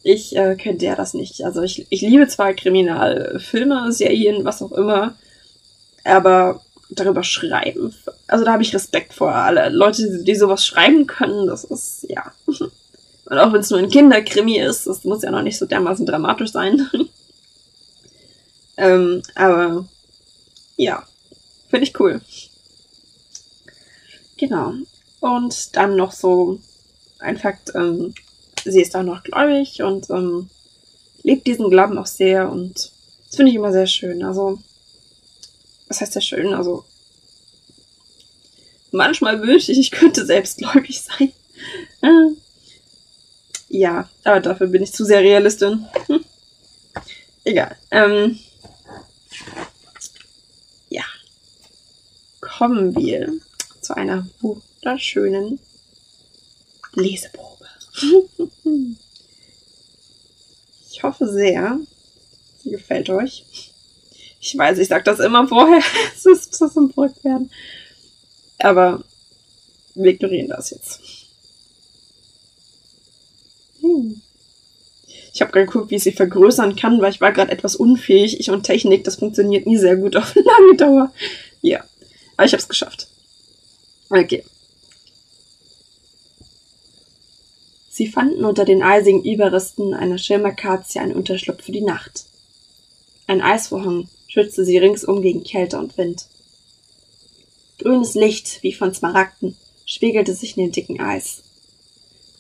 Ich 0.04 0.38
äh, 0.38 0.56
könnte 0.56 0.86
ja 0.86 0.96
das 0.96 1.14
nicht. 1.14 1.44
Also 1.44 1.64
ich, 1.64 1.86
ich 1.90 2.00
liebe 2.00 2.26
zwar 2.30 2.54
Kriminalfilme, 2.54 3.92
Serien, 3.92 4.46
was 4.46 4.62
auch 4.62 4.72
immer, 4.72 5.16
aber 6.06 6.62
darüber 6.90 7.24
schreiben, 7.24 7.94
also 8.28 8.46
da 8.46 8.54
habe 8.54 8.64
ich 8.64 8.74
Respekt 8.74 9.14
vor. 9.14 9.36
Alle 9.36 9.68
Leute, 9.70 10.24
die 10.24 10.36
sowas 10.36 10.66
schreiben 10.66 11.08
können, 11.08 11.48
das 11.48 11.66
ist, 11.66 12.06
ja. 12.08 12.32
Und 12.48 13.38
auch 13.38 13.52
wenn 13.52 13.60
es 13.60 13.70
nur 13.70 13.80
ein 13.80 13.90
Kinderkrimi 13.90 14.58
ist, 14.60 14.88
das 14.88 15.04
muss 15.04 15.24
ja 15.24 15.32
noch 15.32 15.42
nicht 15.42 15.58
so 15.58 15.66
dermaßen 15.66 16.06
dramatisch 16.06 16.52
sein. 16.52 16.90
ähm, 18.78 19.22
aber 19.36 19.86
ja, 20.78 21.04
finde 21.70 21.86
ich 21.86 22.00
cool. 22.00 22.22
Genau. 24.38 24.74
Und 25.20 25.76
dann 25.76 25.96
noch 25.96 26.12
so 26.12 26.60
ein 27.20 27.38
Fakt, 27.38 27.72
ähm, 27.76 28.14
sie 28.64 28.82
ist 28.82 28.96
auch 28.96 29.04
noch 29.04 29.24
gläubig 29.24 29.82
und 29.82 30.10
ähm, 30.10 30.50
lebt 31.24 31.48
diesen 31.48 31.70
Glauben 31.70 31.98
auch 31.98 32.06
sehr 32.06 32.52
und 32.52 32.92
das 33.26 33.36
finde 33.36 33.50
ich 33.50 33.56
immer 33.56 33.72
sehr 33.72 33.88
schön. 33.88 34.24
Also, 34.24 34.60
was 35.88 36.02
heißt 36.02 36.14
sehr 36.14 36.22
schön? 36.22 36.54
Also, 36.54 36.86
manchmal 38.92 39.42
wünsche 39.42 39.72
ich, 39.72 39.80
ich 39.80 39.92
könnte 39.92 40.26
selbst 40.26 40.58
gläubig 40.58 41.02
sein. 41.02 41.34
Äh, 42.02 42.36
ja, 43.70 44.08
aber 44.24 44.40
dafür 44.40 44.68
bin 44.68 44.84
ich 44.84 44.94
zu 44.94 45.04
sehr 45.04 45.22
Realistin. 45.22 45.88
Hm. 46.08 46.24
Egal. 47.44 47.76
Ähm, 47.92 48.40
ja. 50.90 51.04
Kommen 52.40 52.96
wir 52.96 53.40
zu 53.88 53.96
einer 53.96 54.28
wunderschönen 54.42 55.60
Leseprobe. 56.94 57.66
ich 60.92 61.04
hoffe 61.04 61.32
sehr, 61.32 61.80
sie 62.62 62.72
gefällt 62.72 63.10
euch. 63.10 63.46
Ich 64.42 64.58
weiß, 64.58 64.78
ich 64.80 64.90
sag 64.90 65.06
das 65.06 65.20
immer 65.20 65.48
vorher, 65.48 65.82
es 66.16 66.26
ist 66.26 66.62
das 66.62 66.76
im 66.76 66.94
werden. 66.98 67.50
Aber 68.60 69.04
wir 69.96 70.12
ignorieren 70.12 70.50
das 70.50 70.72
jetzt. 70.72 71.00
Hm. 73.80 74.22
Ich 75.34 75.42
habe 75.42 75.52
gerade 75.52 75.66
geguckt, 75.68 75.92
wie 75.92 75.96
ich 75.96 76.04
sie 76.04 76.12
vergrößern 76.12 76.76
kann, 76.76 77.00
weil 77.00 77.12
ich 77.12 77.22
war 77.22 77.32
gerade 77.32 77.52
etwas 77.52 77.78
unfähig. 77.78 78.40
Ich 78.40 78.50
und 78.50 78.64
Technik, 78.64 79.06
das 79.06 79.16
funktioniert 79.16 79.66
nie 79.66 79.78
sehr 79.78 79.96
gut 79.96 80.18
auf 80.18 80.36
lange 80.36 80.76
Dauer. 80.76 81.14
Ja, 81.62 81.86
aber 82.36 82.46
ich 82.46 82.52
habe 82.52 82.62
es 82.62 82.68
geschafft. 82.68 83.08
Okay. 84.10 84.44
Sie 87.90 88.08
fanden 88.08 88.46
unter 88.46 88.64
den 88.64 88.84
eisigen 88.84 89.24
Überresten 89.24 89.94
einer 89.94 90.18
Schirmakazie 90.18 91.00
einen 91.00 91.16
Unterschlupf 91.16 91.64
für 91.64 91.72
die 91.72 91.82
Nacht. 91.82 92.26
Ein 93.26 93.42
Eisvorhang 93.42 94.08
schützte 94.28 94.64
sie 94.64 94.78
ringsum 94.78 95.22
gegen 95.22 95.44
Kälte 95.44 95.80
und 95.80 95.98
Wind. 95.98 96.28
Grünes 97.80 98.14
Licht, 98.14 98.62
wie 98.64 98.74
von 98.74 98.94
Smaragden, 98.94 99.58
spiegelte 99.86 100.34
sich 100.34 100.58
in 100.58 100.66
dem 100.66 100.72
dicken 100.72 101.02
Eis. 101.02 101.44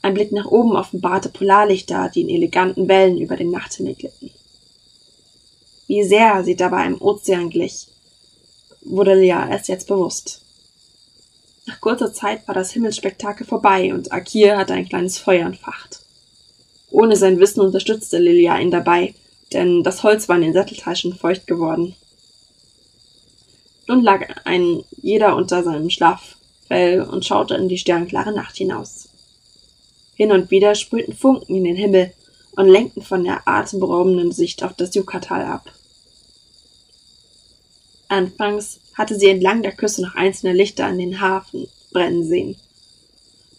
Ein 0.01 0.13
Blick 0.13 0.31
nach 0.31 0.45
oben 0.45 0.75
offenbarte 0.75 1.29
Polarlichter, 1.29 2.09
die 2.13 2.21
in 2.21 2.29
eleganten 2.29 2.87
Wellen 2.87 3.17
über 3.17 3.35
den 3.35 3.51
Nachthimmel 3.51 3.95
glitten. 3.95 4.31
Wie 5.87 6.03
sehr 6.03 6.43
sie 6.43 6.55
dabei 6.55 6.77
einem 6.77 7.01
Ozean 7.01 7.49
glich, 7.49 7.87
wurde 8.81 9.15
Lea 9.15 9.49
erst 9.49 9.69
jetzt 9.69 9.87
bewusst. 9.87 10.41
Nach 11.67 11.81
kurzer 11.81 12.13
Zeit 12.13 12.47
war 12.47 12.55
das 12.55 12.71
Himmelsspektakel 12.71 13.45
vorbei 13.45 13.93
und 13.93 14.13
Akir 14.13 14.57
hatte 14.57 14.73
ein 14.73 14.87
kleines 14.87 15.17
Feuer 15.17 15.45
entfacht. 15.45 15.99
Ohne 16.89 17.17
sein 17.17 17.39
Wissen 17.39 17.59
unterstützte 17.59 18.19
Lilia 18.19 18.57
ihn 18.57 18.71
dabei, 18.71 19.13
denn 19.51 19.83
das 19.83 20.01
Holz 20.01 20.29
war 20.29 20.37
in 20.37 20.43
den 20.43 20.53
Satteltaschen 20.53 21.13
feucht 21.13 21.45
geworden. 21.45 21.93
Nun 23.85 24.01
lag 24.01 24.45
ein 24.45 24.83
jeder 25.01 25.35
unter 25.35 25.61
seinem 25.61 25.89
Schlaffell 25.89 27.01
und 27.01 27.25
schaute 27.25 27.55
in 27.55 27.67
die 27.67 27.77
sternklare 27.77 28.31
Nacht 28.31 28.55
hinaus. 28.55 29.09
Hin 30.15 30.31
und 30.31 30.49
wieder 30.49 30.73
sprühten 30.73 31.15
Funken 31.15 31.53
in 31.53 31.65
den 31.65 31.75
Himmel 31.75 32.13
und 32.55 32.69
lenkten 32.69 33.03
von 33.03 33.25
der 33.25 33.45
atemberaubenden 33.45 34.31
Sicht 34.31 34.63
auf 34.63 34.73
das 34.73 34.95
Yukatal 34.95 35.43
ab. 35.43 35.73
Anfangs 38.07 38.79
hatte 38.97 39.17
sie 39.17 39.27
entlang 39.27 39.61
der 39.61 39.73
Küste 39.73 40.01
noch 40.01 40.15
einzelne 40.15 40.53
Lichter 40.53 40.85
an 40.85 40.97
den 40.97 41.21
Hafen 41.21 41.67
brennen 41.91 42.25
sehen. 42.25 42.55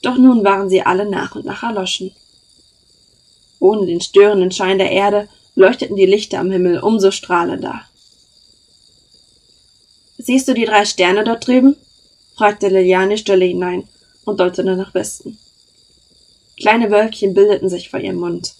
Doch 0.03 0.17
nun 0.17 0.45
waren 0.45 0.69
sie 0.69 0.83
alle 0.83 1.09
nach 1.09 1.37
und 1.37 1.45
nach 1.45 1.63
erloschen. 1.63 2.13
Ohne 3.61 3.87
den 3.87 4.01
störenden 4.01 4.53
Schein 4.53 4.79
der 4.79 4.91
Erde 4.91 5.29
leuchteten 5.55 5.97
die 5.97 6.07
Lichter 6.07 6.39
am 6.39 6.51
Himmel 6.51 6.81
umso 6.81 7.11
strahlender. 7.11 7.83
Siehst 10.19 10.49
du 10.49 10.55
die 10.55 10.65
drei 10.65 10.85
Sterne 10.85 11.25
dort 11.25 11.47
drüben? 11.47 11.77
fragte 12.37 12.69
Liliane 12.69 13.19
Stille 13.19 13.45
hinein 13.45 13.89
und 14.25 14.39
deutete 14.39 14.77
nach 14.77 14.95
Westen. 14.95 15.39
Kleine 16.57 16.91
Wölkchen 16.91 17.35
bildeten 17.35 17.69
sich 17.69 17.89
vor 17.91 18.01
ihrem 18.01 18.17
Mund. 18.17 18.55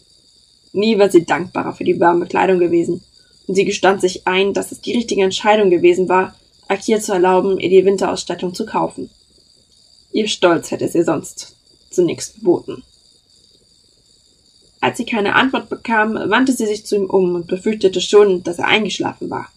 Nie 0.73 0.99
war 0.99 1.11
sie 1.11 1.25
dankbarer 1.25 1.75
für 1.75 1.85
die 1.85 1.99
warme 1.99 2.27
Kleidung 2.27 2.59
gewesen 2.59 3.03
und 3.47 3.55
sie 3.55 3.65
gestand 3.65 4.01
sich 4.01 4.27
ein, 4.27 4.53
dass 4.53 4.73
es 4.73 4.81
die 4.81 4.95
richtige 4.95 5.23
Entscheidung 5.23 5.71
gewesen 5.71 6.09
war, 6.09 6.35
Akir 6.69 7.01
zu 7.01 7.13
erlauben, 7.13 7.59
ihr 7.59 7.71
die 7.71 7.85
Winterausstattung 7.85 8.55
zu 8.55 8.67
kaufen. 8.67 9.11
Ihr 10.13 10.29
Stolz 10.29 10.71
hätte 10.71 10.89
sie 10.89 11.03
sonst 11.03 11.57
zunächst 11.91 12.35
verboten. 12.35 12.83
Als 14.81 14.99
sie 14.99 15.07
keine 15.07 15.35
Antwort 15.35 15.69
bekam, 15.69 16.15
wandte 16.15 16.53
sie 16.53 16.67
sich 16.67 16.87
zu 16.87 16.97
ihm 16.97 17.11
um 17.11 17.35
und 17.35 17.47
befürchtete 17.47 18.01
schon, 18.01 18.43
dass 18.45 18.59
er 18.59 18.67
eingeschlafen 18.69 19.29
war. 19.29 19.49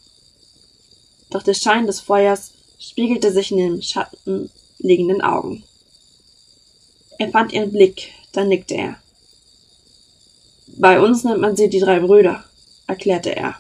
Doch 1.29 1.43
der 1.43 1.53
Schein 1.53 1.85
des 1.85 1.99
Feuers 1.99 2.51
spiegelte 2.79 3.31
sich 3.31 3.51
in 3.51 3.57
den 3.57 3.81
Schatten 3.83 4.49
liegenden 4.79 5.21
Augen. 5.21 5.63
Er 7.19 7.29
fand 7.29 7.53
ihren 7.53 7.71
Blick, 7.71 8.13
dann 8.31 8.47
nickte 8.47 8.75
er. 8.75 8.95
Bei 10.67 10.99
uns 10.99 11.23
nennt 11.23 11.41
man 11.41 11.55
sie 11.55 11.69
die 11.69 11.79
drei 11.79 11.99
Brüder, 11.99 12.43
erklärte 12.87 13.35
er. 13.35 13.55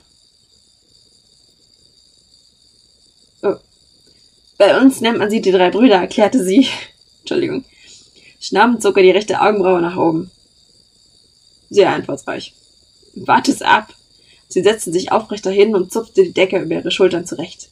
Bei 4.61 4.79
uns 4.79 5.01
nennt 5.01 5.17
man 5.17 5.31
sie 5.31 5.41
die 5.41 5.51
drei 5.51 5.71
Brüder, 5.71 5.95
erklärte 5.95 6.43
sie. 6.43 6.67
Entschuldigung. 7.21 7.65
Schnaubend 8.39 8.83
zog 8.83 8.95
er 8.95 9.01
die 9.01 9.09
rechte 9.09 9.41
Augenbraue 9.41 9.81
nach 9.81 9.97
oben. 9.97 10.29
Sehr 11.71 11.91
einfallsreich. 11.91 12.53
Warte 13.15 13.53
es 13.53 13.63
ab. 13.63 13.95
Sie 14.49 14.61
setzte 14.61 14.91
sich 14.91 15.11
aufrechter 15.11 15.49
hin 15.49 15.75
und 15.75 15.91
zupfte 15.91 16.21
die 16.21 16.33
Decke 16.33 16.59
über 16.59 16.75
ihre 16.75 16.91
Schultern 16.91 17.25
zurecht. 17.25 17.69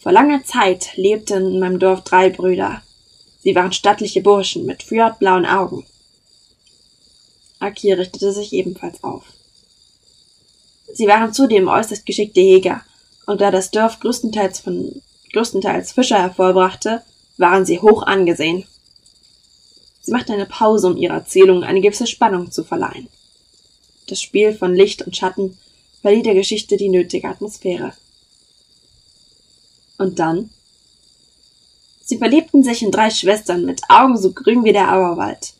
Vor 0.00 0.10
langer 0.10 0.42
Zeit 0.44 0.96
lebten 0.96 1.52
in 1.52 1.60
meinem 1.60 1.78
Dorf 1.78 2.02
drei 2.02 2.30
Brüder. 2.30 2.82
Sie 3.40 3.54
waren 3.54 3.72
stattliche 3.72 4.22
Burschen 4.22 4.66
mit 4.66 4.82
fjordblauen 4.82 5.46
Augen. 5.46 5.86
Akir 7.60 7.96
richtete 7.96 8.32
sich 8.32 8.52
ebenfalls 8.54 9.04
auf. 9.04 9.22
Sie 10.92 11.06
waren 11.06 11.32
zudem 11.32 11.68
äußerst 11.68 12.04
geschickte 12.04 12.40
Jäger, 12.40 12.82
und 13.26 13.40
da 13.40 13.52
das 13.52 13.70
Dorf 13.70 14.00
größtenteils 14.00 14.58
von 14.58 15.00
größtenteils 15.32 15.92
Fischer 15.92 16.18
hervorbrachte, 16.18 17.02
waren 17.36 17.64
sie 17.64 17.80
hoch 17.80 18.02
angesehen. 18.02 18.64
Sie 20.02 20.12
machte 20.12 20.32
eine 20.32 20.46
Pause, 20.46 20.88
um 20.88 20.96
ihrer 20.96 21.14
Erzählung 21.14 21.62
eine 21.64 21.80
gewisse 21.80 22.06
Spannung 22.06 22.50
zu 22.50 22.64
verleihen. 22.64 23.08
Das 24.08 24.20
Spiel 24.20 24.54
von 24.54 24.74
Licht 24.74 25.02
und 25.02 25.16
Schatten 25.16 25.58
verlieh 26.02 26.22
der 26.22 26.34
Geschichte 26.34 26.76
die 26.76 26.88
nötige 26.88 27.28
Atmosphäre. 27.28 27.92
Und 29.98 30.18
dann? 30.18 30.50
Sie 32.02 32.18
verliebten 32.18 32.64
sich 32.64 32.82
in 32.82 32.90
drei 32.90 33.10
Schwestern 33.10 33.64
mit 33.64 33.82
Augen 33.88 34.16
so 34.16 34.32
grün 34.32 34.64
wie 34.64 34.72
der 34.72 34.92
Auerwald. 34.92 35.52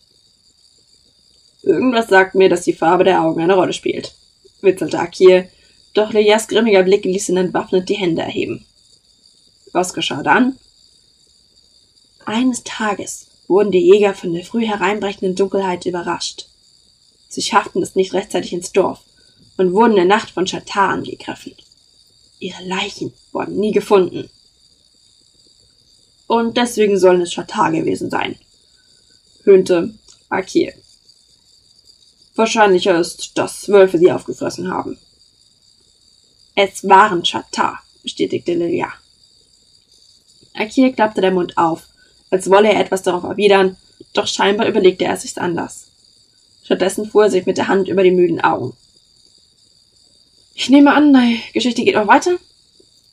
Irgendwas 1.63 2.09
sagt 2.09 2.35
mir, 2.35 2.49
dass 2.49 2.63
die 2.63 2.73
Farbe 2.73 3.05
der 3.05 3.23
Augen 3.23 3.41
eine 3.41 3.55
Rolle 3.55 3.75
spielt, 3.75 4.15
witzelte 4.63 4.99
Akir, 4.99 5.49
doch 5.93 6.13
Lilias 6.13 6.49
grimmiger 6.49 6.83
Blick 6.83 7.05
ließ 7.05 7.29
ihn 7.29 7.37
entwaffnet 7.37 7.89
die 7.89 7.95
Hände 7.95 8.23
erheben. 8.23 8.65
Was 9.73 9.95
geschah 9.95 10.23
dann? 10.23 10.59
Eines 12.25 12.63
Tages 12.65 13.27
wurden 13.49 13.73
die 13.73 13.91
Jäger 13.91 14.15
von 14.15 14.33
der 14.33 14.45
früh 14.45 14.67
hereinbrechenden 14.67 15.35
Dunkelheit 15.35 15.87
überrascht. 15.87 16.47
Sie 17.29 17.43
schafften 17.43 17.83
es 17.83 17.95
nicht 17.95 18.13
rechtzeitig 18.13 18.53
ins 18.53 18.73
Dorf 18.73 19.01
und 19.57 19.73
wurden 19.73 19.93
in 19.93 19.97
der 19.97 20.05
Nacht 20.05 20.31
von 20.31 20.47
Shatar 20.47 20.91
angegriffen. 20.91 21.55
Ihre 22.39 22.63
Leichen 22.65 23.13
wurden 23.33 23.59
nie 23.59 23.73
gefunden. 23.73 24.31
Und 26.27 26.57
deswegen 26.57 26.99
sollen 26.99 27.21
es 27.21 27.33
Shatar 27.33 27.73
gewesen 27.73 28.11
sein, 28.11 28.37
höhnte 29.45 29.95
Akir. 30.29 30.73
Wahrscheinlicher 32.37 32.99
ist, 32.99 33.37
dass 33.37 33.69
Wölfe 33.69 33.99
sie 33.99 34.13
aufgefressen 34.13 34.73
haben. 34.73 34.99
Es 36.55 36.89
waren 36.89 37.25
Shatar, 37.25 37.81
bestätigte 38.03 38.55
Lilia. 38.55 38.93
Akir 40.55 40.93
klappte 40.93 41.21
der 41.21 41.31
Mund 41.31 41.57
auf, 41.57 41.87
als 42.31 42.51
wolle 42.51 42.73
er 42.73 42.81
etwas 42.81 43.03
darauf 43.03 43.25
erwidern, 43.25 43.77
doch 44.13 44.27
scheinbar 44.27 44.69
überlegte 44.69 45.05
er 45.05 45.17
sich's 45.17 45.39
anders. 45.39 45.87
Stattdessen 46.63 47.11
fuhr 47.11 47.25
er 47.25 47.31
sich 47.31 47.47
mit 47.47 47.59
der 47.59 47.69
Hand 47.69 47.89
über 47.89 48.03
die 48.03 48.11
müden 48.11 48.41
Augen. 48.41 48.75
Ich 50.55 50.69
nehme 50.69 50.93
an, 50.93 51.13
die 51.13 51.53
Geschichte 51.53 51.85
geht 51.85 51.95
noch 51.95 52.07
weiter? 52.07 52.39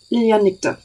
Lilian 0.10 0.44
nickte. 0.44 0.78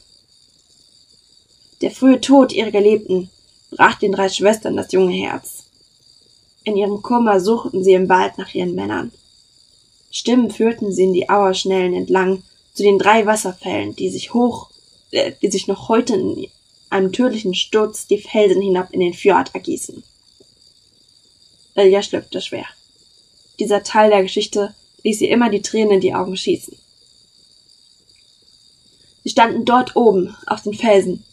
Der 1.81 1.91
frühe 1.91 2.21
Tod 2.21 2.53
ihrer 2.53 2.71
Geliebten 2.71 3.29
brach 3.71 3.95
den 3.95 4.13
drei 4.13 4.29
Schwestern 4.29 4.77
das 4.77 4.91
junge 4.91 5.13
Herz. 5.13 5.65
In 6.63 6.77
ihrem 6.77 7.01
Kummer 7.01 7.39
suchten 7.39 7.83
sie 7.83 7.93
im 7.93 8.07
Wald 8.07 8.37
nach 8.37 8.53
ihren 8.53 8.75
Männern. 8.75 9.11
Stimmen 10.11 10.51
führten 10.51 10.93
sie 10.93 11.03
in 11.03 11.13
die 11.13 11.29
Auerschnellen 11.29 11.93
entlang 11.93 12.43
zu 12.73 12.83
den 12.83 12.97
drei 12.97 13.25
Wasserfällen, 13.25 13.95
die 13.95 14.09
sich 14.09 14.33
hoch, 14.33 14.69
die 15.13 15.51
sich 15.51 15.67
noch 15.67 15.89
heute 15.89 16.15
in 16.15 16.47
einem 16.89 17.11
tödlichen 17.11 17.55
Sturz 17.55 18.07
die 18.07 18.17
Felsen 18.17 18.61
hinab 18.61 18.91
in 18.91 18.99
den 18.99 19.13
Fjord 19.13 19.53
ergießen. 19.53 20.03
Ilja 21.75 22.03
schluckte 22.03 22.41
schwer. 22.41 22.65
Dieser 23.59 23.83
Teil 23.83 24.09
der 24.09 24.23
Geschichte 24.23 24.73
ließ 25.03 25.21
ihr 25.21 25.29
immer 25.29 25.49
die 25.49 25.61
Tränen 25.61 25.93
in 25.93 26.01
die 26.01 26.13
Augen 26.13 26.37
schießen. 26.37 26.77
Sie 29.23 29.29
standen 29.29 29.65
dort 29.65 29.95
oben 29.95 30.35
auf 30.47 30.63
den 30.63 30.73
Felsen, 30.73 31.23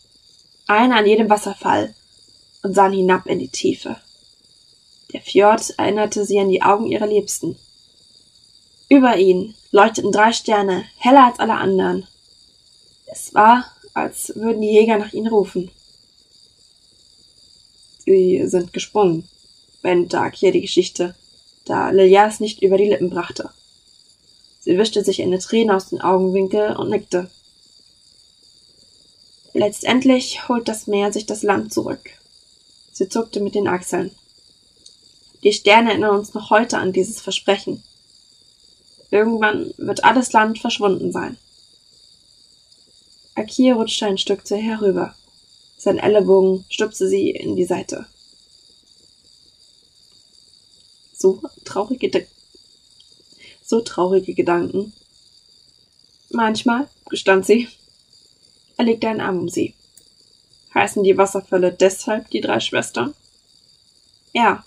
einer 0.66 0.96
an 0.96 1.06
jedem 1.06 1.28
Wasserfall, 1.28 1.94
und 2.62 2.74
sahen 2.74 2.92
hinab 2.92 3.26
in 3.26 3.38
die 3.38 3.48
Tiefe. 3.48 3.96
Der 5.12 5.20
Fjord 5.20 5.70
erinnerte 5.78 6.24
sie 6.24 6.38
an 6.38 6.50
die 6.50 6.62
Augen 6.62 6.86
ihrer 6.86 7.06
Liebsten. 7.06 7.56
Über 8.88 9.16
ihnen 9.16 9.54
leuchteten 9.72 10.12
drei 10.12 10.32
Sterne, 10.32 10.84
heller 10.98 11.26
als 11.26 11.38
alle 11.38 11.54
anderen. 11.54 12.06
Es 13.12 13.34
war, 13.34 13.64
als 13.92 14.32
würden 14.36 14.62
die 14.62 14.70
Jäger 14.70 14.96
nach 14.96 15.12
ihnen 15.12 15.26
rufen. 15.26 15.70
Sie 17.98 18.46
sind 18.46 18.72
gesprungen, 18.72 19.28
beendete 19.82 20.20
Akia 20.20 20.52
die 20.52 20.60
Geschichte, 20.60 21.16
da 21.64 21.90
Lilia 21.90 22.28
es 22.28 22.38
nicht 22.38 22.62
über 22.62 22.78
die 22.78 22.88
Lippen 22.88 23.10
brachte. 23.10 23.50
Sie 24.60 24.78
wischte 24.78 25.02
sich 25.02 25.22
eine 25.22 25.38
Träne 25.38 25.74
aus 25.74 25.88
den 25.88 26.00
Augenwinkel 26.00 26.76
und 26.76 26.90
nickte. 26.90 27.30
Letztendlich 29.54 30.48
holt 30.48 30.68
das 30.68 30.86
Meer 30.86 31.12
sich 31.12 31.26
das 31.26 31.42
Land 31.42 31.72
zurück. 31.72 32.10
Sie 32.92 33.08
zuckte 33.08 33.40
mit 33.40 33.54
den 33.54 33.66
Achseln. 33.66 34.12
Die 35.42 35.52
Sterne 35.52 35.90
erinnern 35.90 36.16
uns 36.16 36.34
noch 36.34 36.50
heute 36.50 36.78
an 36.78 36.92
dieses 36.92 37.20
Versprechen. 37.20 37.82
Irgendwann 39.10 39.74
wird 39.78 40.04
alles 40.04 40.32
Land 40.32 40.60
verschwunden 40.60 41.10
sein. 41.10 41.36
Akir 43.40 43.74
rutschte 43.74 44.06
ein 44.06 44.18
Stück 44.18 44.46
zu 44.46 44.56
ihr 44.56 44.62
herüber. 44.62 45.14
Sein 45.78 45.98
Ellenbogen 45.98 46.64
stupste 46.68 47.08
sie 47.08 47.30
in 47.30 47.56
die 47.56 47.64
Seite. 47.64 48.06
So 51.16 51.40
traurige, 51.64 52.26
so 53.64 53.80
traurige 53.80 54.34
Gedanken. 54.34 54.92
Manchmal, 56.30 56.88
gestand 57.08 57.46
sie. 57.46 57.68
Er 58.76 58.84
legte 58.84 59.08
einen 59.08 59.20
Arm 59.20 59.38
um 59.38 59.48
sie. 59.48 59.74
Heißen 60.74 61.02
die 61.02 61.16
Wasserfälle 61.16 61.72
deshalb 61.72 62.30
die 62.30 62.40
drei 62.40 62.60
Schwestern? 62.60 63.14
Ja, 64.32 64.64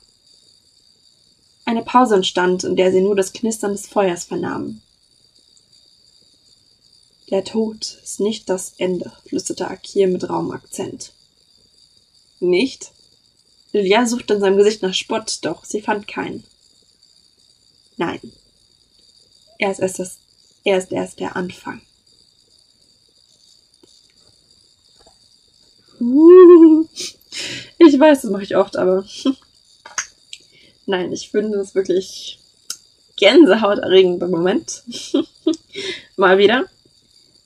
eine 1.66 1.84
Pause 1.84 2.16
entstand, 2.16 2.64
in 2.64 2.76
der 2.76 2.92
sie 2.92 3.02
nur 3.02 3.16
das 3.16 3.34
Knistern 3.34 3.72
des 3.72 3.88
Feuers 3.88 4.26
vernahmen. 4.26 4.82
Der 7.30 7.44
Tod 7.44 8.00
ist 8.04 8.20
nicht 8.20 8.50
das 8.50 8.74
Ende, 8.78 9.12
flüsterte 9.26 9.68
Akir 9.68 10.08
mit 10.08 10.30
rauem 10.30 10.52
Akzent. 10.52 11.14
Nicht? 12.40 12.92
Lilia 13.72 14.06
suchte 14.06 14.36
in 14.36 14.40
seinem 14.40 14.58
Gesicht 14.58 14.82
nach 14.82 14.94
Spott, 14.94 15.40
doch 15.42 15.66
sie 15.66 15.82
fand 15.82 16.08
keinen. 16.08 16.44
Nein. 17.98 18.20
Er 19.58 19.72
ist 19.72 19.80
erst 19.80 20.00
das, 20.00 20.18
er 20.64 20.78
ist 20.78 20.92
erst 20.92 21.20
der 21.20 21.36
Anfang. 21.36 21.82
Ich 27.78 28.00
weiß, 28.00 28.22
das 28.22 28.32
mache 28.32 28.44
ich 28.44 28.56
oft, 28.58 28.76
aber 28.76 29.06
Nein, 30.86 31.14
ich 31.14 31.30
finde 31.30 31.60
es 31.60 31.76
wirklich 31.76 32.40
gänsehaut 33.16 33.80
im 33.80 34.20
Moment. 34.20 34.84
Mal 36.18 36.38
wieder. 36.38 36.66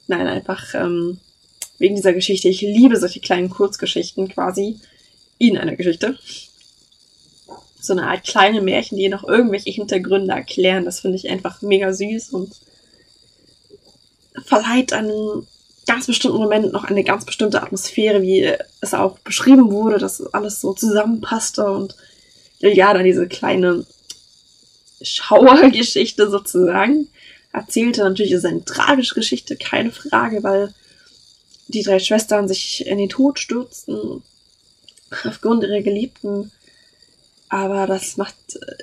Nein, 0.08 0.28
einfach 0.28 0.74
ähm, 0.74 1.20
wegen 1.78 1.96
dieser 1.96 2.13
Geschichte. 2.13 2.50
Ich 2.50 2.62
liebe 2.62 2.98
solche 2.98 3.20
kleinen 3.20 3.50
Kurzgeschichten 3.50 4.28
quasi 4.30 4.80
in 5.38 5.58
einer 5.58 5.76
Geschichte. 5.76 6.17
So 7.80 7.93
eine 7.93 8.08
Art 8.08 8.26
kleine 8.26 8.62
Märchen, 8.62 8.98
die 8.98 9.10
noch 9.10 9.24
irgendwelche 9.28 9.70
Hintergründe 9.70 10.34
erklären. 10.34 10.86
Das 10.86 11.02
finde 11.02 11.17
ich 11.17 11.30
einfach 11.30 11.62
mega 11.62 11.93
süß 11.93 12.30
und 12.30 12.54
verleiht 14.46 14.93
einem 14.93 15.46
ganz 15.86 16.08
bestimmten 16.08 16.38
Moment 16.38 16.74
noch 16.74 16.84
eine 16.84 17.04
ganz 17.04 17.26
bestimmte 17.26 17.62
Atmosphäre, 17.62 18.22
wie 18.22 18.54
es 18.82 18.93
auch 18.93 19.20
beschrieben 19.20 19.72
wurde, 19.72 19.98
dass 19.98 20.22
alles 20.34 20.62
so 20.62 20.74
zusammenpasste 20.74 21.65
und 21.72 21.96
ja, 22.60 22.93
dann 22.93 23.06
diese 23.06 23.28
kleine 23.28 23.86
Schauergeschichte 25.02 26.30
sozusagen. 26.30 27.08
Erzählte 27.58 28.04
natürlich 28.04 28.32
ist 28.32 28.46
eine 28.46 28.63
tragische 28.63 29.15
Geschichte, 29.15 29.56
keine 29.56 29.91
Frage, 29.91 30.43
weil 30.43 30.74
die 31.67 31.82
drei 31.82 32.00
Schwestern 32.00 32.48
sich 32.48 32.86
in 32.86 33.00
den 33.00 33.10
Tod 33.10 33.39
stürzten 33.39 34.22
aufgrund 35.24 35.63
ihrer 35.63 35.82
Geliebten. 35.82 36.52
Aber 37.50 37.88
das 37.88 38.17
macht 38.17 38.36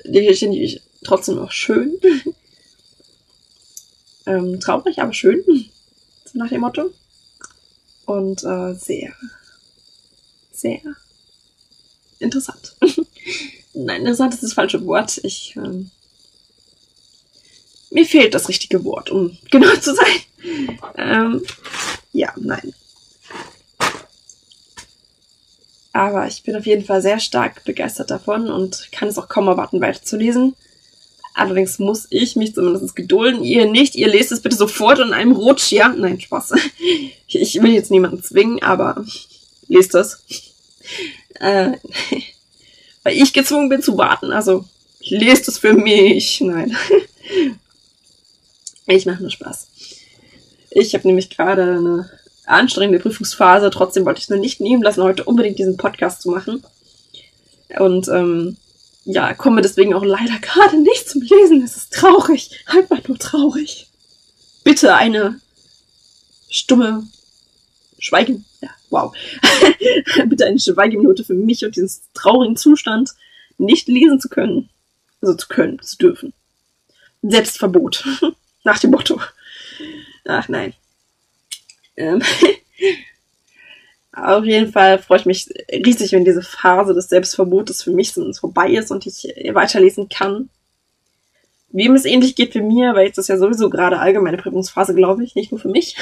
die 0.05 0.25
Geschichte 0.25 0.47
natürlich 0.47 0.81
trotzdem 1.03 1.39
auch 1.39 1.51
schön. 1.51 1.93
ähm, 4.25 4.59
traurig, 4.59 4.99
aber 4.99 5.13
schön. 5.13 5.43
So 6.25 6.37
nach 6.37 6.49
dem 6.49 6.61
Motto. 6.61 6.91
Und 8.05 8.43
äh, 8.43 8.73
sehr, 8.73 9.13
sehr 10.51 10.81
interessant. 12.19 12.75
Nein, 13.73 14.01
interessant 14.01 14.33
ist 14.33 14.43
das 14.43 14.53
falsche 14.53 14.85
Wort. 14.85 15.19
Ich. 15.23 15.55
Ähm, 15.55 15.91
mir 17.89 18.05
fehlt 18.05 18.33
das 18.33 18.49
richtige 18.49 18.83
Wort, 18.83 19.09
um 19.09 19.37
genau 19.51 19.75
zu 19.75 19.95
sein. 19.95 20.21
Ähm, 20.97 21.41
ja, 22.11 22.33
nein. 22.37 22.73
Aber 25.93 26.27
ich 26.27 26.43
bin 26.43 26.57
auf 26.57 26.65
jeden 26.65 26.83
Fall 26.83 27.01
sehr 27.01 27.19
stark 27.19 27.63
begeistert 27.63 28.11
davon 28.11 28.49
und 28.49 28.89
kann 28.91 29.07
es 29.07 29.17
auch 29.17 29.29
kaum 29.29 29.47
erwarten, 29.47 29.79
weiterzulesen. 29.79 30.55
Allerdings 31.33 31.79
muss 31.79 32.07
ich 32.09 32.35
mich 32.35 32.53
zumindest 32.53 32.95
gedulden. 32.95 33.43
Ihr 33.43 33.65
nicht, 33.65 33.95
ihr 33.95 34.07
lest 34.07 34.31
es 34.31 34.41
bitte 34.41 34.55
sofort 34.55 34.99
in 34.99 35.13
einem 35.13 35.33
Rutsch, 35.33 35.71
ja? 35.71 35.89
Nein, 35.89 36.19
Spaß. 36.19 36.53
Ich 37.27 37.61
will 37.61 37.73
jetzt 37.73 37.91
niemanden 37.91 38.23
zwingen, 38.23 38.61
aber 38.61 39.03
lest 39.67 39.95
es. 39.95 40.23
Äh, 41.39 41.71
weil 43.03 43.17
ich 43.17 43.33
gezwungen 43.33 43.67
bin 43.67 43.81
zu 43.81 43.97
warten, 43.97 44.31
also 44.31 44.63
lest 45.01 45.47
es 45.47 45.57
für 45.57 45.73
mich. 45.73 46.39
Nein. 46.41 46.77
Ich 48.87 49.05
mache 49.05 49.21
nur 49.21 49.31
Spaß. 49.31 49.67
Ich 50.69 50.93
habe 50.93 51.07
nämlich 51.07 51.29
gerade 51.29 51.63
eine 51.63 52.09
anstrengende 52.45 52.99
Prüfungsphase, 52.99 53.69
trotzdem 53.71 54.05
wollte 54.05 54.19
ich 54.19 54.25
es 54.25 54.29
nur 54.29 54.39
nicht 54.39 54.61
nehmen 54.61 54.83
lassen, 54.83 55.03
heute 55.03 55.23
unbedingt 55.23 55.57
diesen 55.57 55.77
Podcast 55.77 56.21
zu 56.21 56.29
machen. 56.29 56.63
Und 57.79 58.07
ähm, 58.09 58.57
ja, 59.05 59.33
komme 59.33 59.61
deswegen 59.61 59.93
auch 59.93 60.03
leider 60.03 60.37
gerade 60.39 60.77
nicht 60.77 61.09
zum 61.09 61.21
Lesen. 61.21 61.63
Es 61.63 61.75
ist 61.77 61.93
traurig. 61.93 62.63
Einfach 62.65 63.07
nur 63.07 63.17
traurig. 63.17 63.87
Bitte 64.63 64.95
eine 64.95 65.39
stumme 66.49 67.07
Schweigen. 67.99 68.45
Ja, 68.61 68.69
wow. 68.89 69.15
Bitte 70.27 70.45
eine 70.45 70.59
Schweigeminute 70.59 71.23
für 71.23 71.33
mich 71.33 71.63
und 71.65 71.75
diesen 71.75 72.01
traurigen 72.13 72.57
Zustand, 72.57 73.11
nicht 73.57 73.87
lesen 73.87 74.19
zu 74.19 74.29
können. 74.29 74.69
Also 75.21 75.35
zu 75.35 75.47
können, 75.47 75.81
zu 75.81 75.97
dürfen. 75.97 76.33
Selbstverbot. 77.21 78.03
Nach 78.65 78.79
dem 78.79 78.91
Motto. 78.91 79.21
Ach 80.25 80.49
nein. 80.49 80.73
Ähm, 81.95 82.21
auf 84.11 84.43
jeden 84.43 84.71
Fall 84.71 84.97
freue 84.97 85.19
ich 85.19 85.25
mich 85.25 85.47
riesig, 85.71 86.11
wenn 86.11 86.25
diese 86.25 86.41
Phase 86.41 86.95
des 86.95 87.07
Selbstverbotes 87.07 87.83
für 87.83 87.91
mich 87.91 88.13
vorbei 88.13 88.71
ist 88.71 88.91
und 88.91 89.05
ich 89.05 89.23
weiterlesen 89.53 90.09
kann. 90.09 90.49
Wem 91.69 91.93
es 91.93 92.05
ähnlich 92.05 92.35
geht 92.35 92.55
wie 92.55 92.61
mir, 92.61 92.95
weil 92.95 93.05
jetzt 93.05 93.19
ist 93.19 93.29
ja 93.29 93.37
sowieso 93.37 93.69
gerade 93.69 93.99
allgemeine 93.99 94.37
Prüfungsphase, 94.37 94.95
glaube 94.95 95.23
ich, 95.23 95.35
nicht 95.35 95.51
nur 95.51 95.61
für 95.61 95.69
mich, 95.69 95.95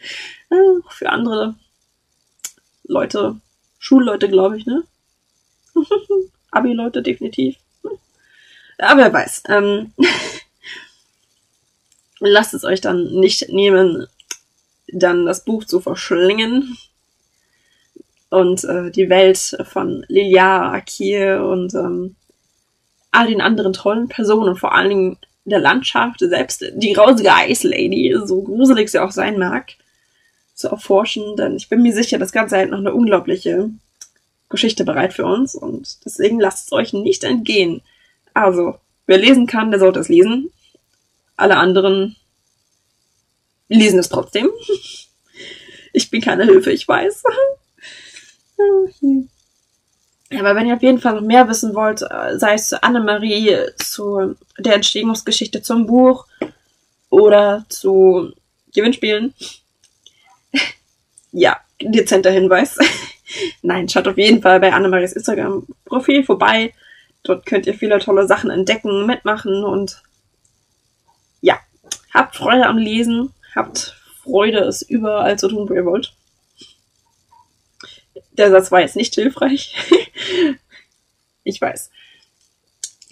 auch 0.50 0.90
für 0.90 1.10
andere 1.10 1.54
Leute, 2.82 3.40
Schulleute, 3.78 4.28
glaube 4.28 4.56
ich, 4.56 4.66
ne? 4.66 4.82
Abi-Leute 6.50 7.00
definitiv. 7.02 7.56
Aber 8.78 9.00
wer 9.02 9.12
weiß. 9.12 9.42
Ähm, 9.48 9.92
lasst 12.20 12.54
es 12.54 12.64
euch 12.64 12.80
dann 12.80 13.06
nicht 13.12 13.48
nehmen, 13.48 14.06
dann 14.92 15.26
das 15.26 15.44
Buch 15.44 15.64
zu 15.64 15.80
verschlingen 15.80 16.76
und 18.30 18.64
äh, 18.64 18.90
die 18.90 19.08
Welt 19.08 19.56
von 19.70 20.04
Lilia, 20.08 20.72
Akir 20.72 21.44
und 21.44 21.74
ähm, 21.74 22.16
all 23.10 23.28
den 23.28 23.40
anderen 23.40 23.72
tollen 23.72 24.08
Personen 24.08 24.50
und 24.50 24.58
vor 24.58 24.74
allen 24.74 24.88
Dingen 24.88 25.18
der 25.44 25.58
Landschaft, 25.58 26.20
selbst 26.20 26.64
die 26.74 26.92
grausige 26.92 27.30
Ice 27.48 27.66
Lady, 27.66 28.14
so 28.24 28.42
gruselig 28.42 28.90
sie 28.90 28.98
auch 28.98 29.12
sein 29.12 29.38
mag, 29.38 29.72
zu 30.54 30.68
erforschen, 30.68 31.36
denn 31.36 31.56
ich 31.56 31.68
bin 31.68 31.82
mir 31.82 31.94
sicher, 31.94 32.18
das 32.18 32.32
Ganze 32.32 32.56
hält 32.56 32.70
noch 32.70 32.78
eine 32.78 32.92
unglaubliche 32.92 33.70
Geschichte 34.50 34.84
bereit 34.84 35.12
für 35.12 35.24
uns 35.24 35.54
und 35.54 36.04
deswegen 36.04 36.40
lasst 36.40 36.66
es 36.66 36.72
euch 36.72 36.92
nicht 36.92 37.24
entgehen. 37.24 37.82
Also, 38.34 38.76
wer 39.06 39.18
lesen 39.18 39.46
kann, 39.46 39.70
der 39.70 39.80
sollte 39.80 40.00
es 40.00 40.08
lesen. 40.08 40.50
Alle 41.38 41.56
anderen 41.56 42.16
lesen 43.68 44.00
es 44.00 44.08
trotzdem. 44.08 44.50
Ich 45.92 46.10
bin 46.10 46.20
keine 46.20 46.44
Hilfe, 46.44 46.72
ich 46.72 46.86
weiß. 46.86 47.22
Aber 50.36 50.54
wenn 50.56 50.66
ihr 50.66 50.74
auf 50.74 50.82
jeden 50.82 51.00
Fall 51.00 51.14
noch 51.14 51.22
mehr 51.22 51.48
wissen 51.48 51.74
wollt, 51.74 52.02
äh, 52.02 52.38
sei 52.38 52.54
es 52.54 52.68
zu 52.68 52.82
Annemarie, 52.82 53.56
zu 53.76 54.34
der 54.58 54.74
Entstehungsgeschichte 54.74 55.62
zum 55.62 55.86
Buch 55.86 56.26
oder 57.08 57.64
zu 57.68 58.32
Gewinnspielen, 58.74 59.32
ja, 61.32 61.58
dezenter 61.80 62.32
Hinweis. 62.32 62.78
Nein, 63.62 63.88
schaut 63.88 64.08
auf 64.08 64.18
jeden 64.18 64.42
Fall 64.42 64.58
bei 64.58 64.72
Annemaries 64.72 65.12
Instagram-Profil 65.12 66.24
vorbei. 66.24 66.74
Dort 67.22 67.46
könnt 67.46 67.66
ihr 67.66 67.74
viele 67.74 68.00
tolle 68.00 68.26
Sachen 68.26 68.50
entdecken, 68.50 69.06
mitmachen 69.06 69.64
und 69.64 70.02
habt 72.12 72.36
Freude 72.36 72.66
am 72.66 72.78
Lesen, 72.78 73.32
habt 73.54 73.96
Freude, 74.22 74.60
es 74.60 74.82
überall 74.82 75.38
zu 75.38 75.48
tun, 75.48 75.68
wo 75.68 75.74
ihr 75.74 75.84
wollt. 75.84 76.14
Der 78.32 78.50
Satz 78.50 78.70
war 78.70 78.80
jetzt 78.80 78.96
nicht 78.96 79.14
hilfreich. 79.14 79.74
ich 81.44 81.60
weiß. 81.60 81.90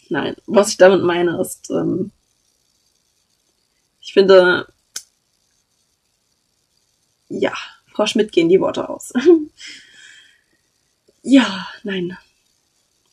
Nein, 0.08 0.36
was 0.46 0.70
ich 0.70 0.76
damit 0.76 1.02
meine 1.02 1.40
ist, 1.40 1.70
ähm, 1.70 2.12
ich 4.00 4.12
finde, 4.12 4.68
ja, 7.28 7.52
Frau 7.92 8.06
Schmidt 8.06 8.30
gehen 8.30 8.48
die 8.48 8.60
Worte 8.60 8.88
aus. 8.88 9.12
ja, 11.22 11.66
nein. 11.82 12.16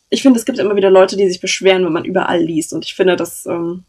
Ich 0.09 0.21
finde, 0.21 0.37
es 0.37 0.45
gibt 0.45 0.59
immer 0.59 0.75
wieder 0.75 0.91
Leute, 0.91 1.17
die 1.17 1.27
sich 1.27 1.41
beschweren, 1.41 1.83
wenn 1.83 1.93
man 1.93 2.05
überall 2.05 2.39
liest. 2.39 2.73
Und 2.73 2.85
ich 2.85 2.93
finde, 2.93 3.15
das 3.15 3.47
ähm, 3.47 3.85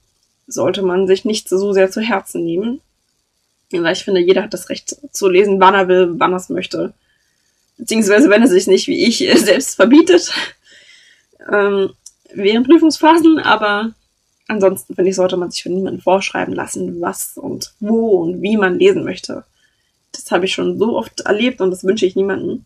sollte 0.47 0.83
man 0.83 1.07
sich 1.07 1.25
nicht 1.25 1.49
so 1.49 1.73
sehr 1.73 1.91
zu 1.91 2.01
Herzen 2.01 2.45
nehmen. 2.45 2.81
Weil 3.73 3.95
ich 3.95 4.05
finde, 4.05 4.21
jeder 4.21 4.43
hat 4.43 4.55
das 4.55 4.69
Recht 4.69 4.97
zu 5.11 5.29
lesen, 5.29 5.59
wann 5.59 5.75
er 5.75 5.89
will, 5.89 6.15
wann 6.19 6.33
er 6.33 6.37
es 6.37 6.49
möchte 6.49 6.95
beziehungsweise 7.77 8.31
wenn 8.31 8.43
er 8.43 8.49
sich 8.49 8.67
nicht 8.67 8.87
wie 8.87 9.07
ich 9.07 9.19
selbst 9.39 9.77
verbietet, 9.77 10.33
ähm, 11.53 11.91
während 12.33 12.67
Prüfungsphasen, 12.69 13.39
aber 13.39 13.93
ansonsten 14.49 14.95
finde 14.95 15.11
ich, 15.11 15.17
sollte 15.17 15.37
man 15.37 15.51
sich 15.51 15.63
von 15.63 15.75
niemandem 15.75 16.03
vorschreiben 16.03 16.55
lassen, 16.55 17.01
was 17.01 17.37
und 17.37 17.75
wo 17.81 18.23
und 18.23 18.43
wie 18.43 18.57
man 18.57 18.79
lesen 18.79 19.05
möchte. 19.05 19.45
Das 20.13 20.31
habe 20.31 20.45
ich 20.45 20.53
schon 20.53 20.79
so 20.79 20.97
oft 20.97 21.21
erlebt 21.21 21.61
und 21.61 21.71
das 21.71 21.85
wünsche 21.85 22.07
ich 22.07 22.17
niemandem. 22.17 22.65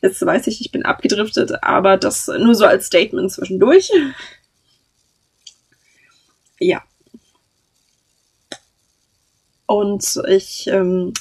Jetzt 0.00 0.24
weiß 0.24 0.48
ich, 0.48 0.60
ich 0.60 0.72
bin 0.72 0.84
abgedriftet, 0.84 1.62
aber 1.62 1.96
das 1.96 2.26
nur 2.26 2.54
so 2.54 2.64
als 2.64 2.86
Statement 2.86 3.30
zwischendurch. 3.30 3.90
Ja. 6.62 6.82
Und 9.66 10.22
ich 10.28 10.66
ähm, 10.68 11.12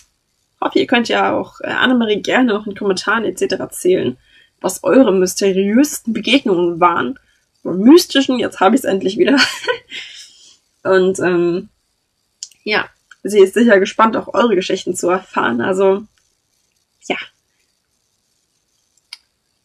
hoffe, 0.59 0.79
ihr 0.79 0.87
könnt 0.87 1.09
ja 1.09 1.35
auch 1.35 1.61
äh, 1.61 1.67
Annemarie 1.67 2.21
gerne 2.21 2.57
auch 2.57 2.67
in 2.67 2.75
Kommentaren 2.75 3.25
etc. 3.25 3.53
erzählen, 3.59 4.17
was 4.59 4.83
eure 4.83 5.11
mysteriösten 5.11 6.13
Begegnungen 6.13 6.79
waren. 6.79 7.17
Oder 7.63 7.75
mystischen, 7.75 8.39
jetzt 8.39 8.59
habe 8.59 8.75
ich 8.75 8.81
es 8.81 8.85
endlich 8.85 9.17
wieder. 9.17 9.37
Und 10.83 11.19
ähm, 11.19 11.69
ja, 12.63 12.87
sie 13.23 13.39
ist 13.39 13.53
sicher 13.53 13.79
gespannt, 13.79 14.15
auch 14.17 14.33
eure 14.33 14.55
Geschichten 14.55 14.95
zu 14.95 15.09
erfahren. 15.09 15.61
Also, 15.61 16.03
ja. 17.07 17.17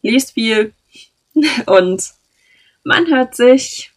Lest 0.03 0.33
viel 0.33 0.73
und 1.67 2.15
man 2.85 3.07
hört 3.09 3.35
sich. 3.35 3.91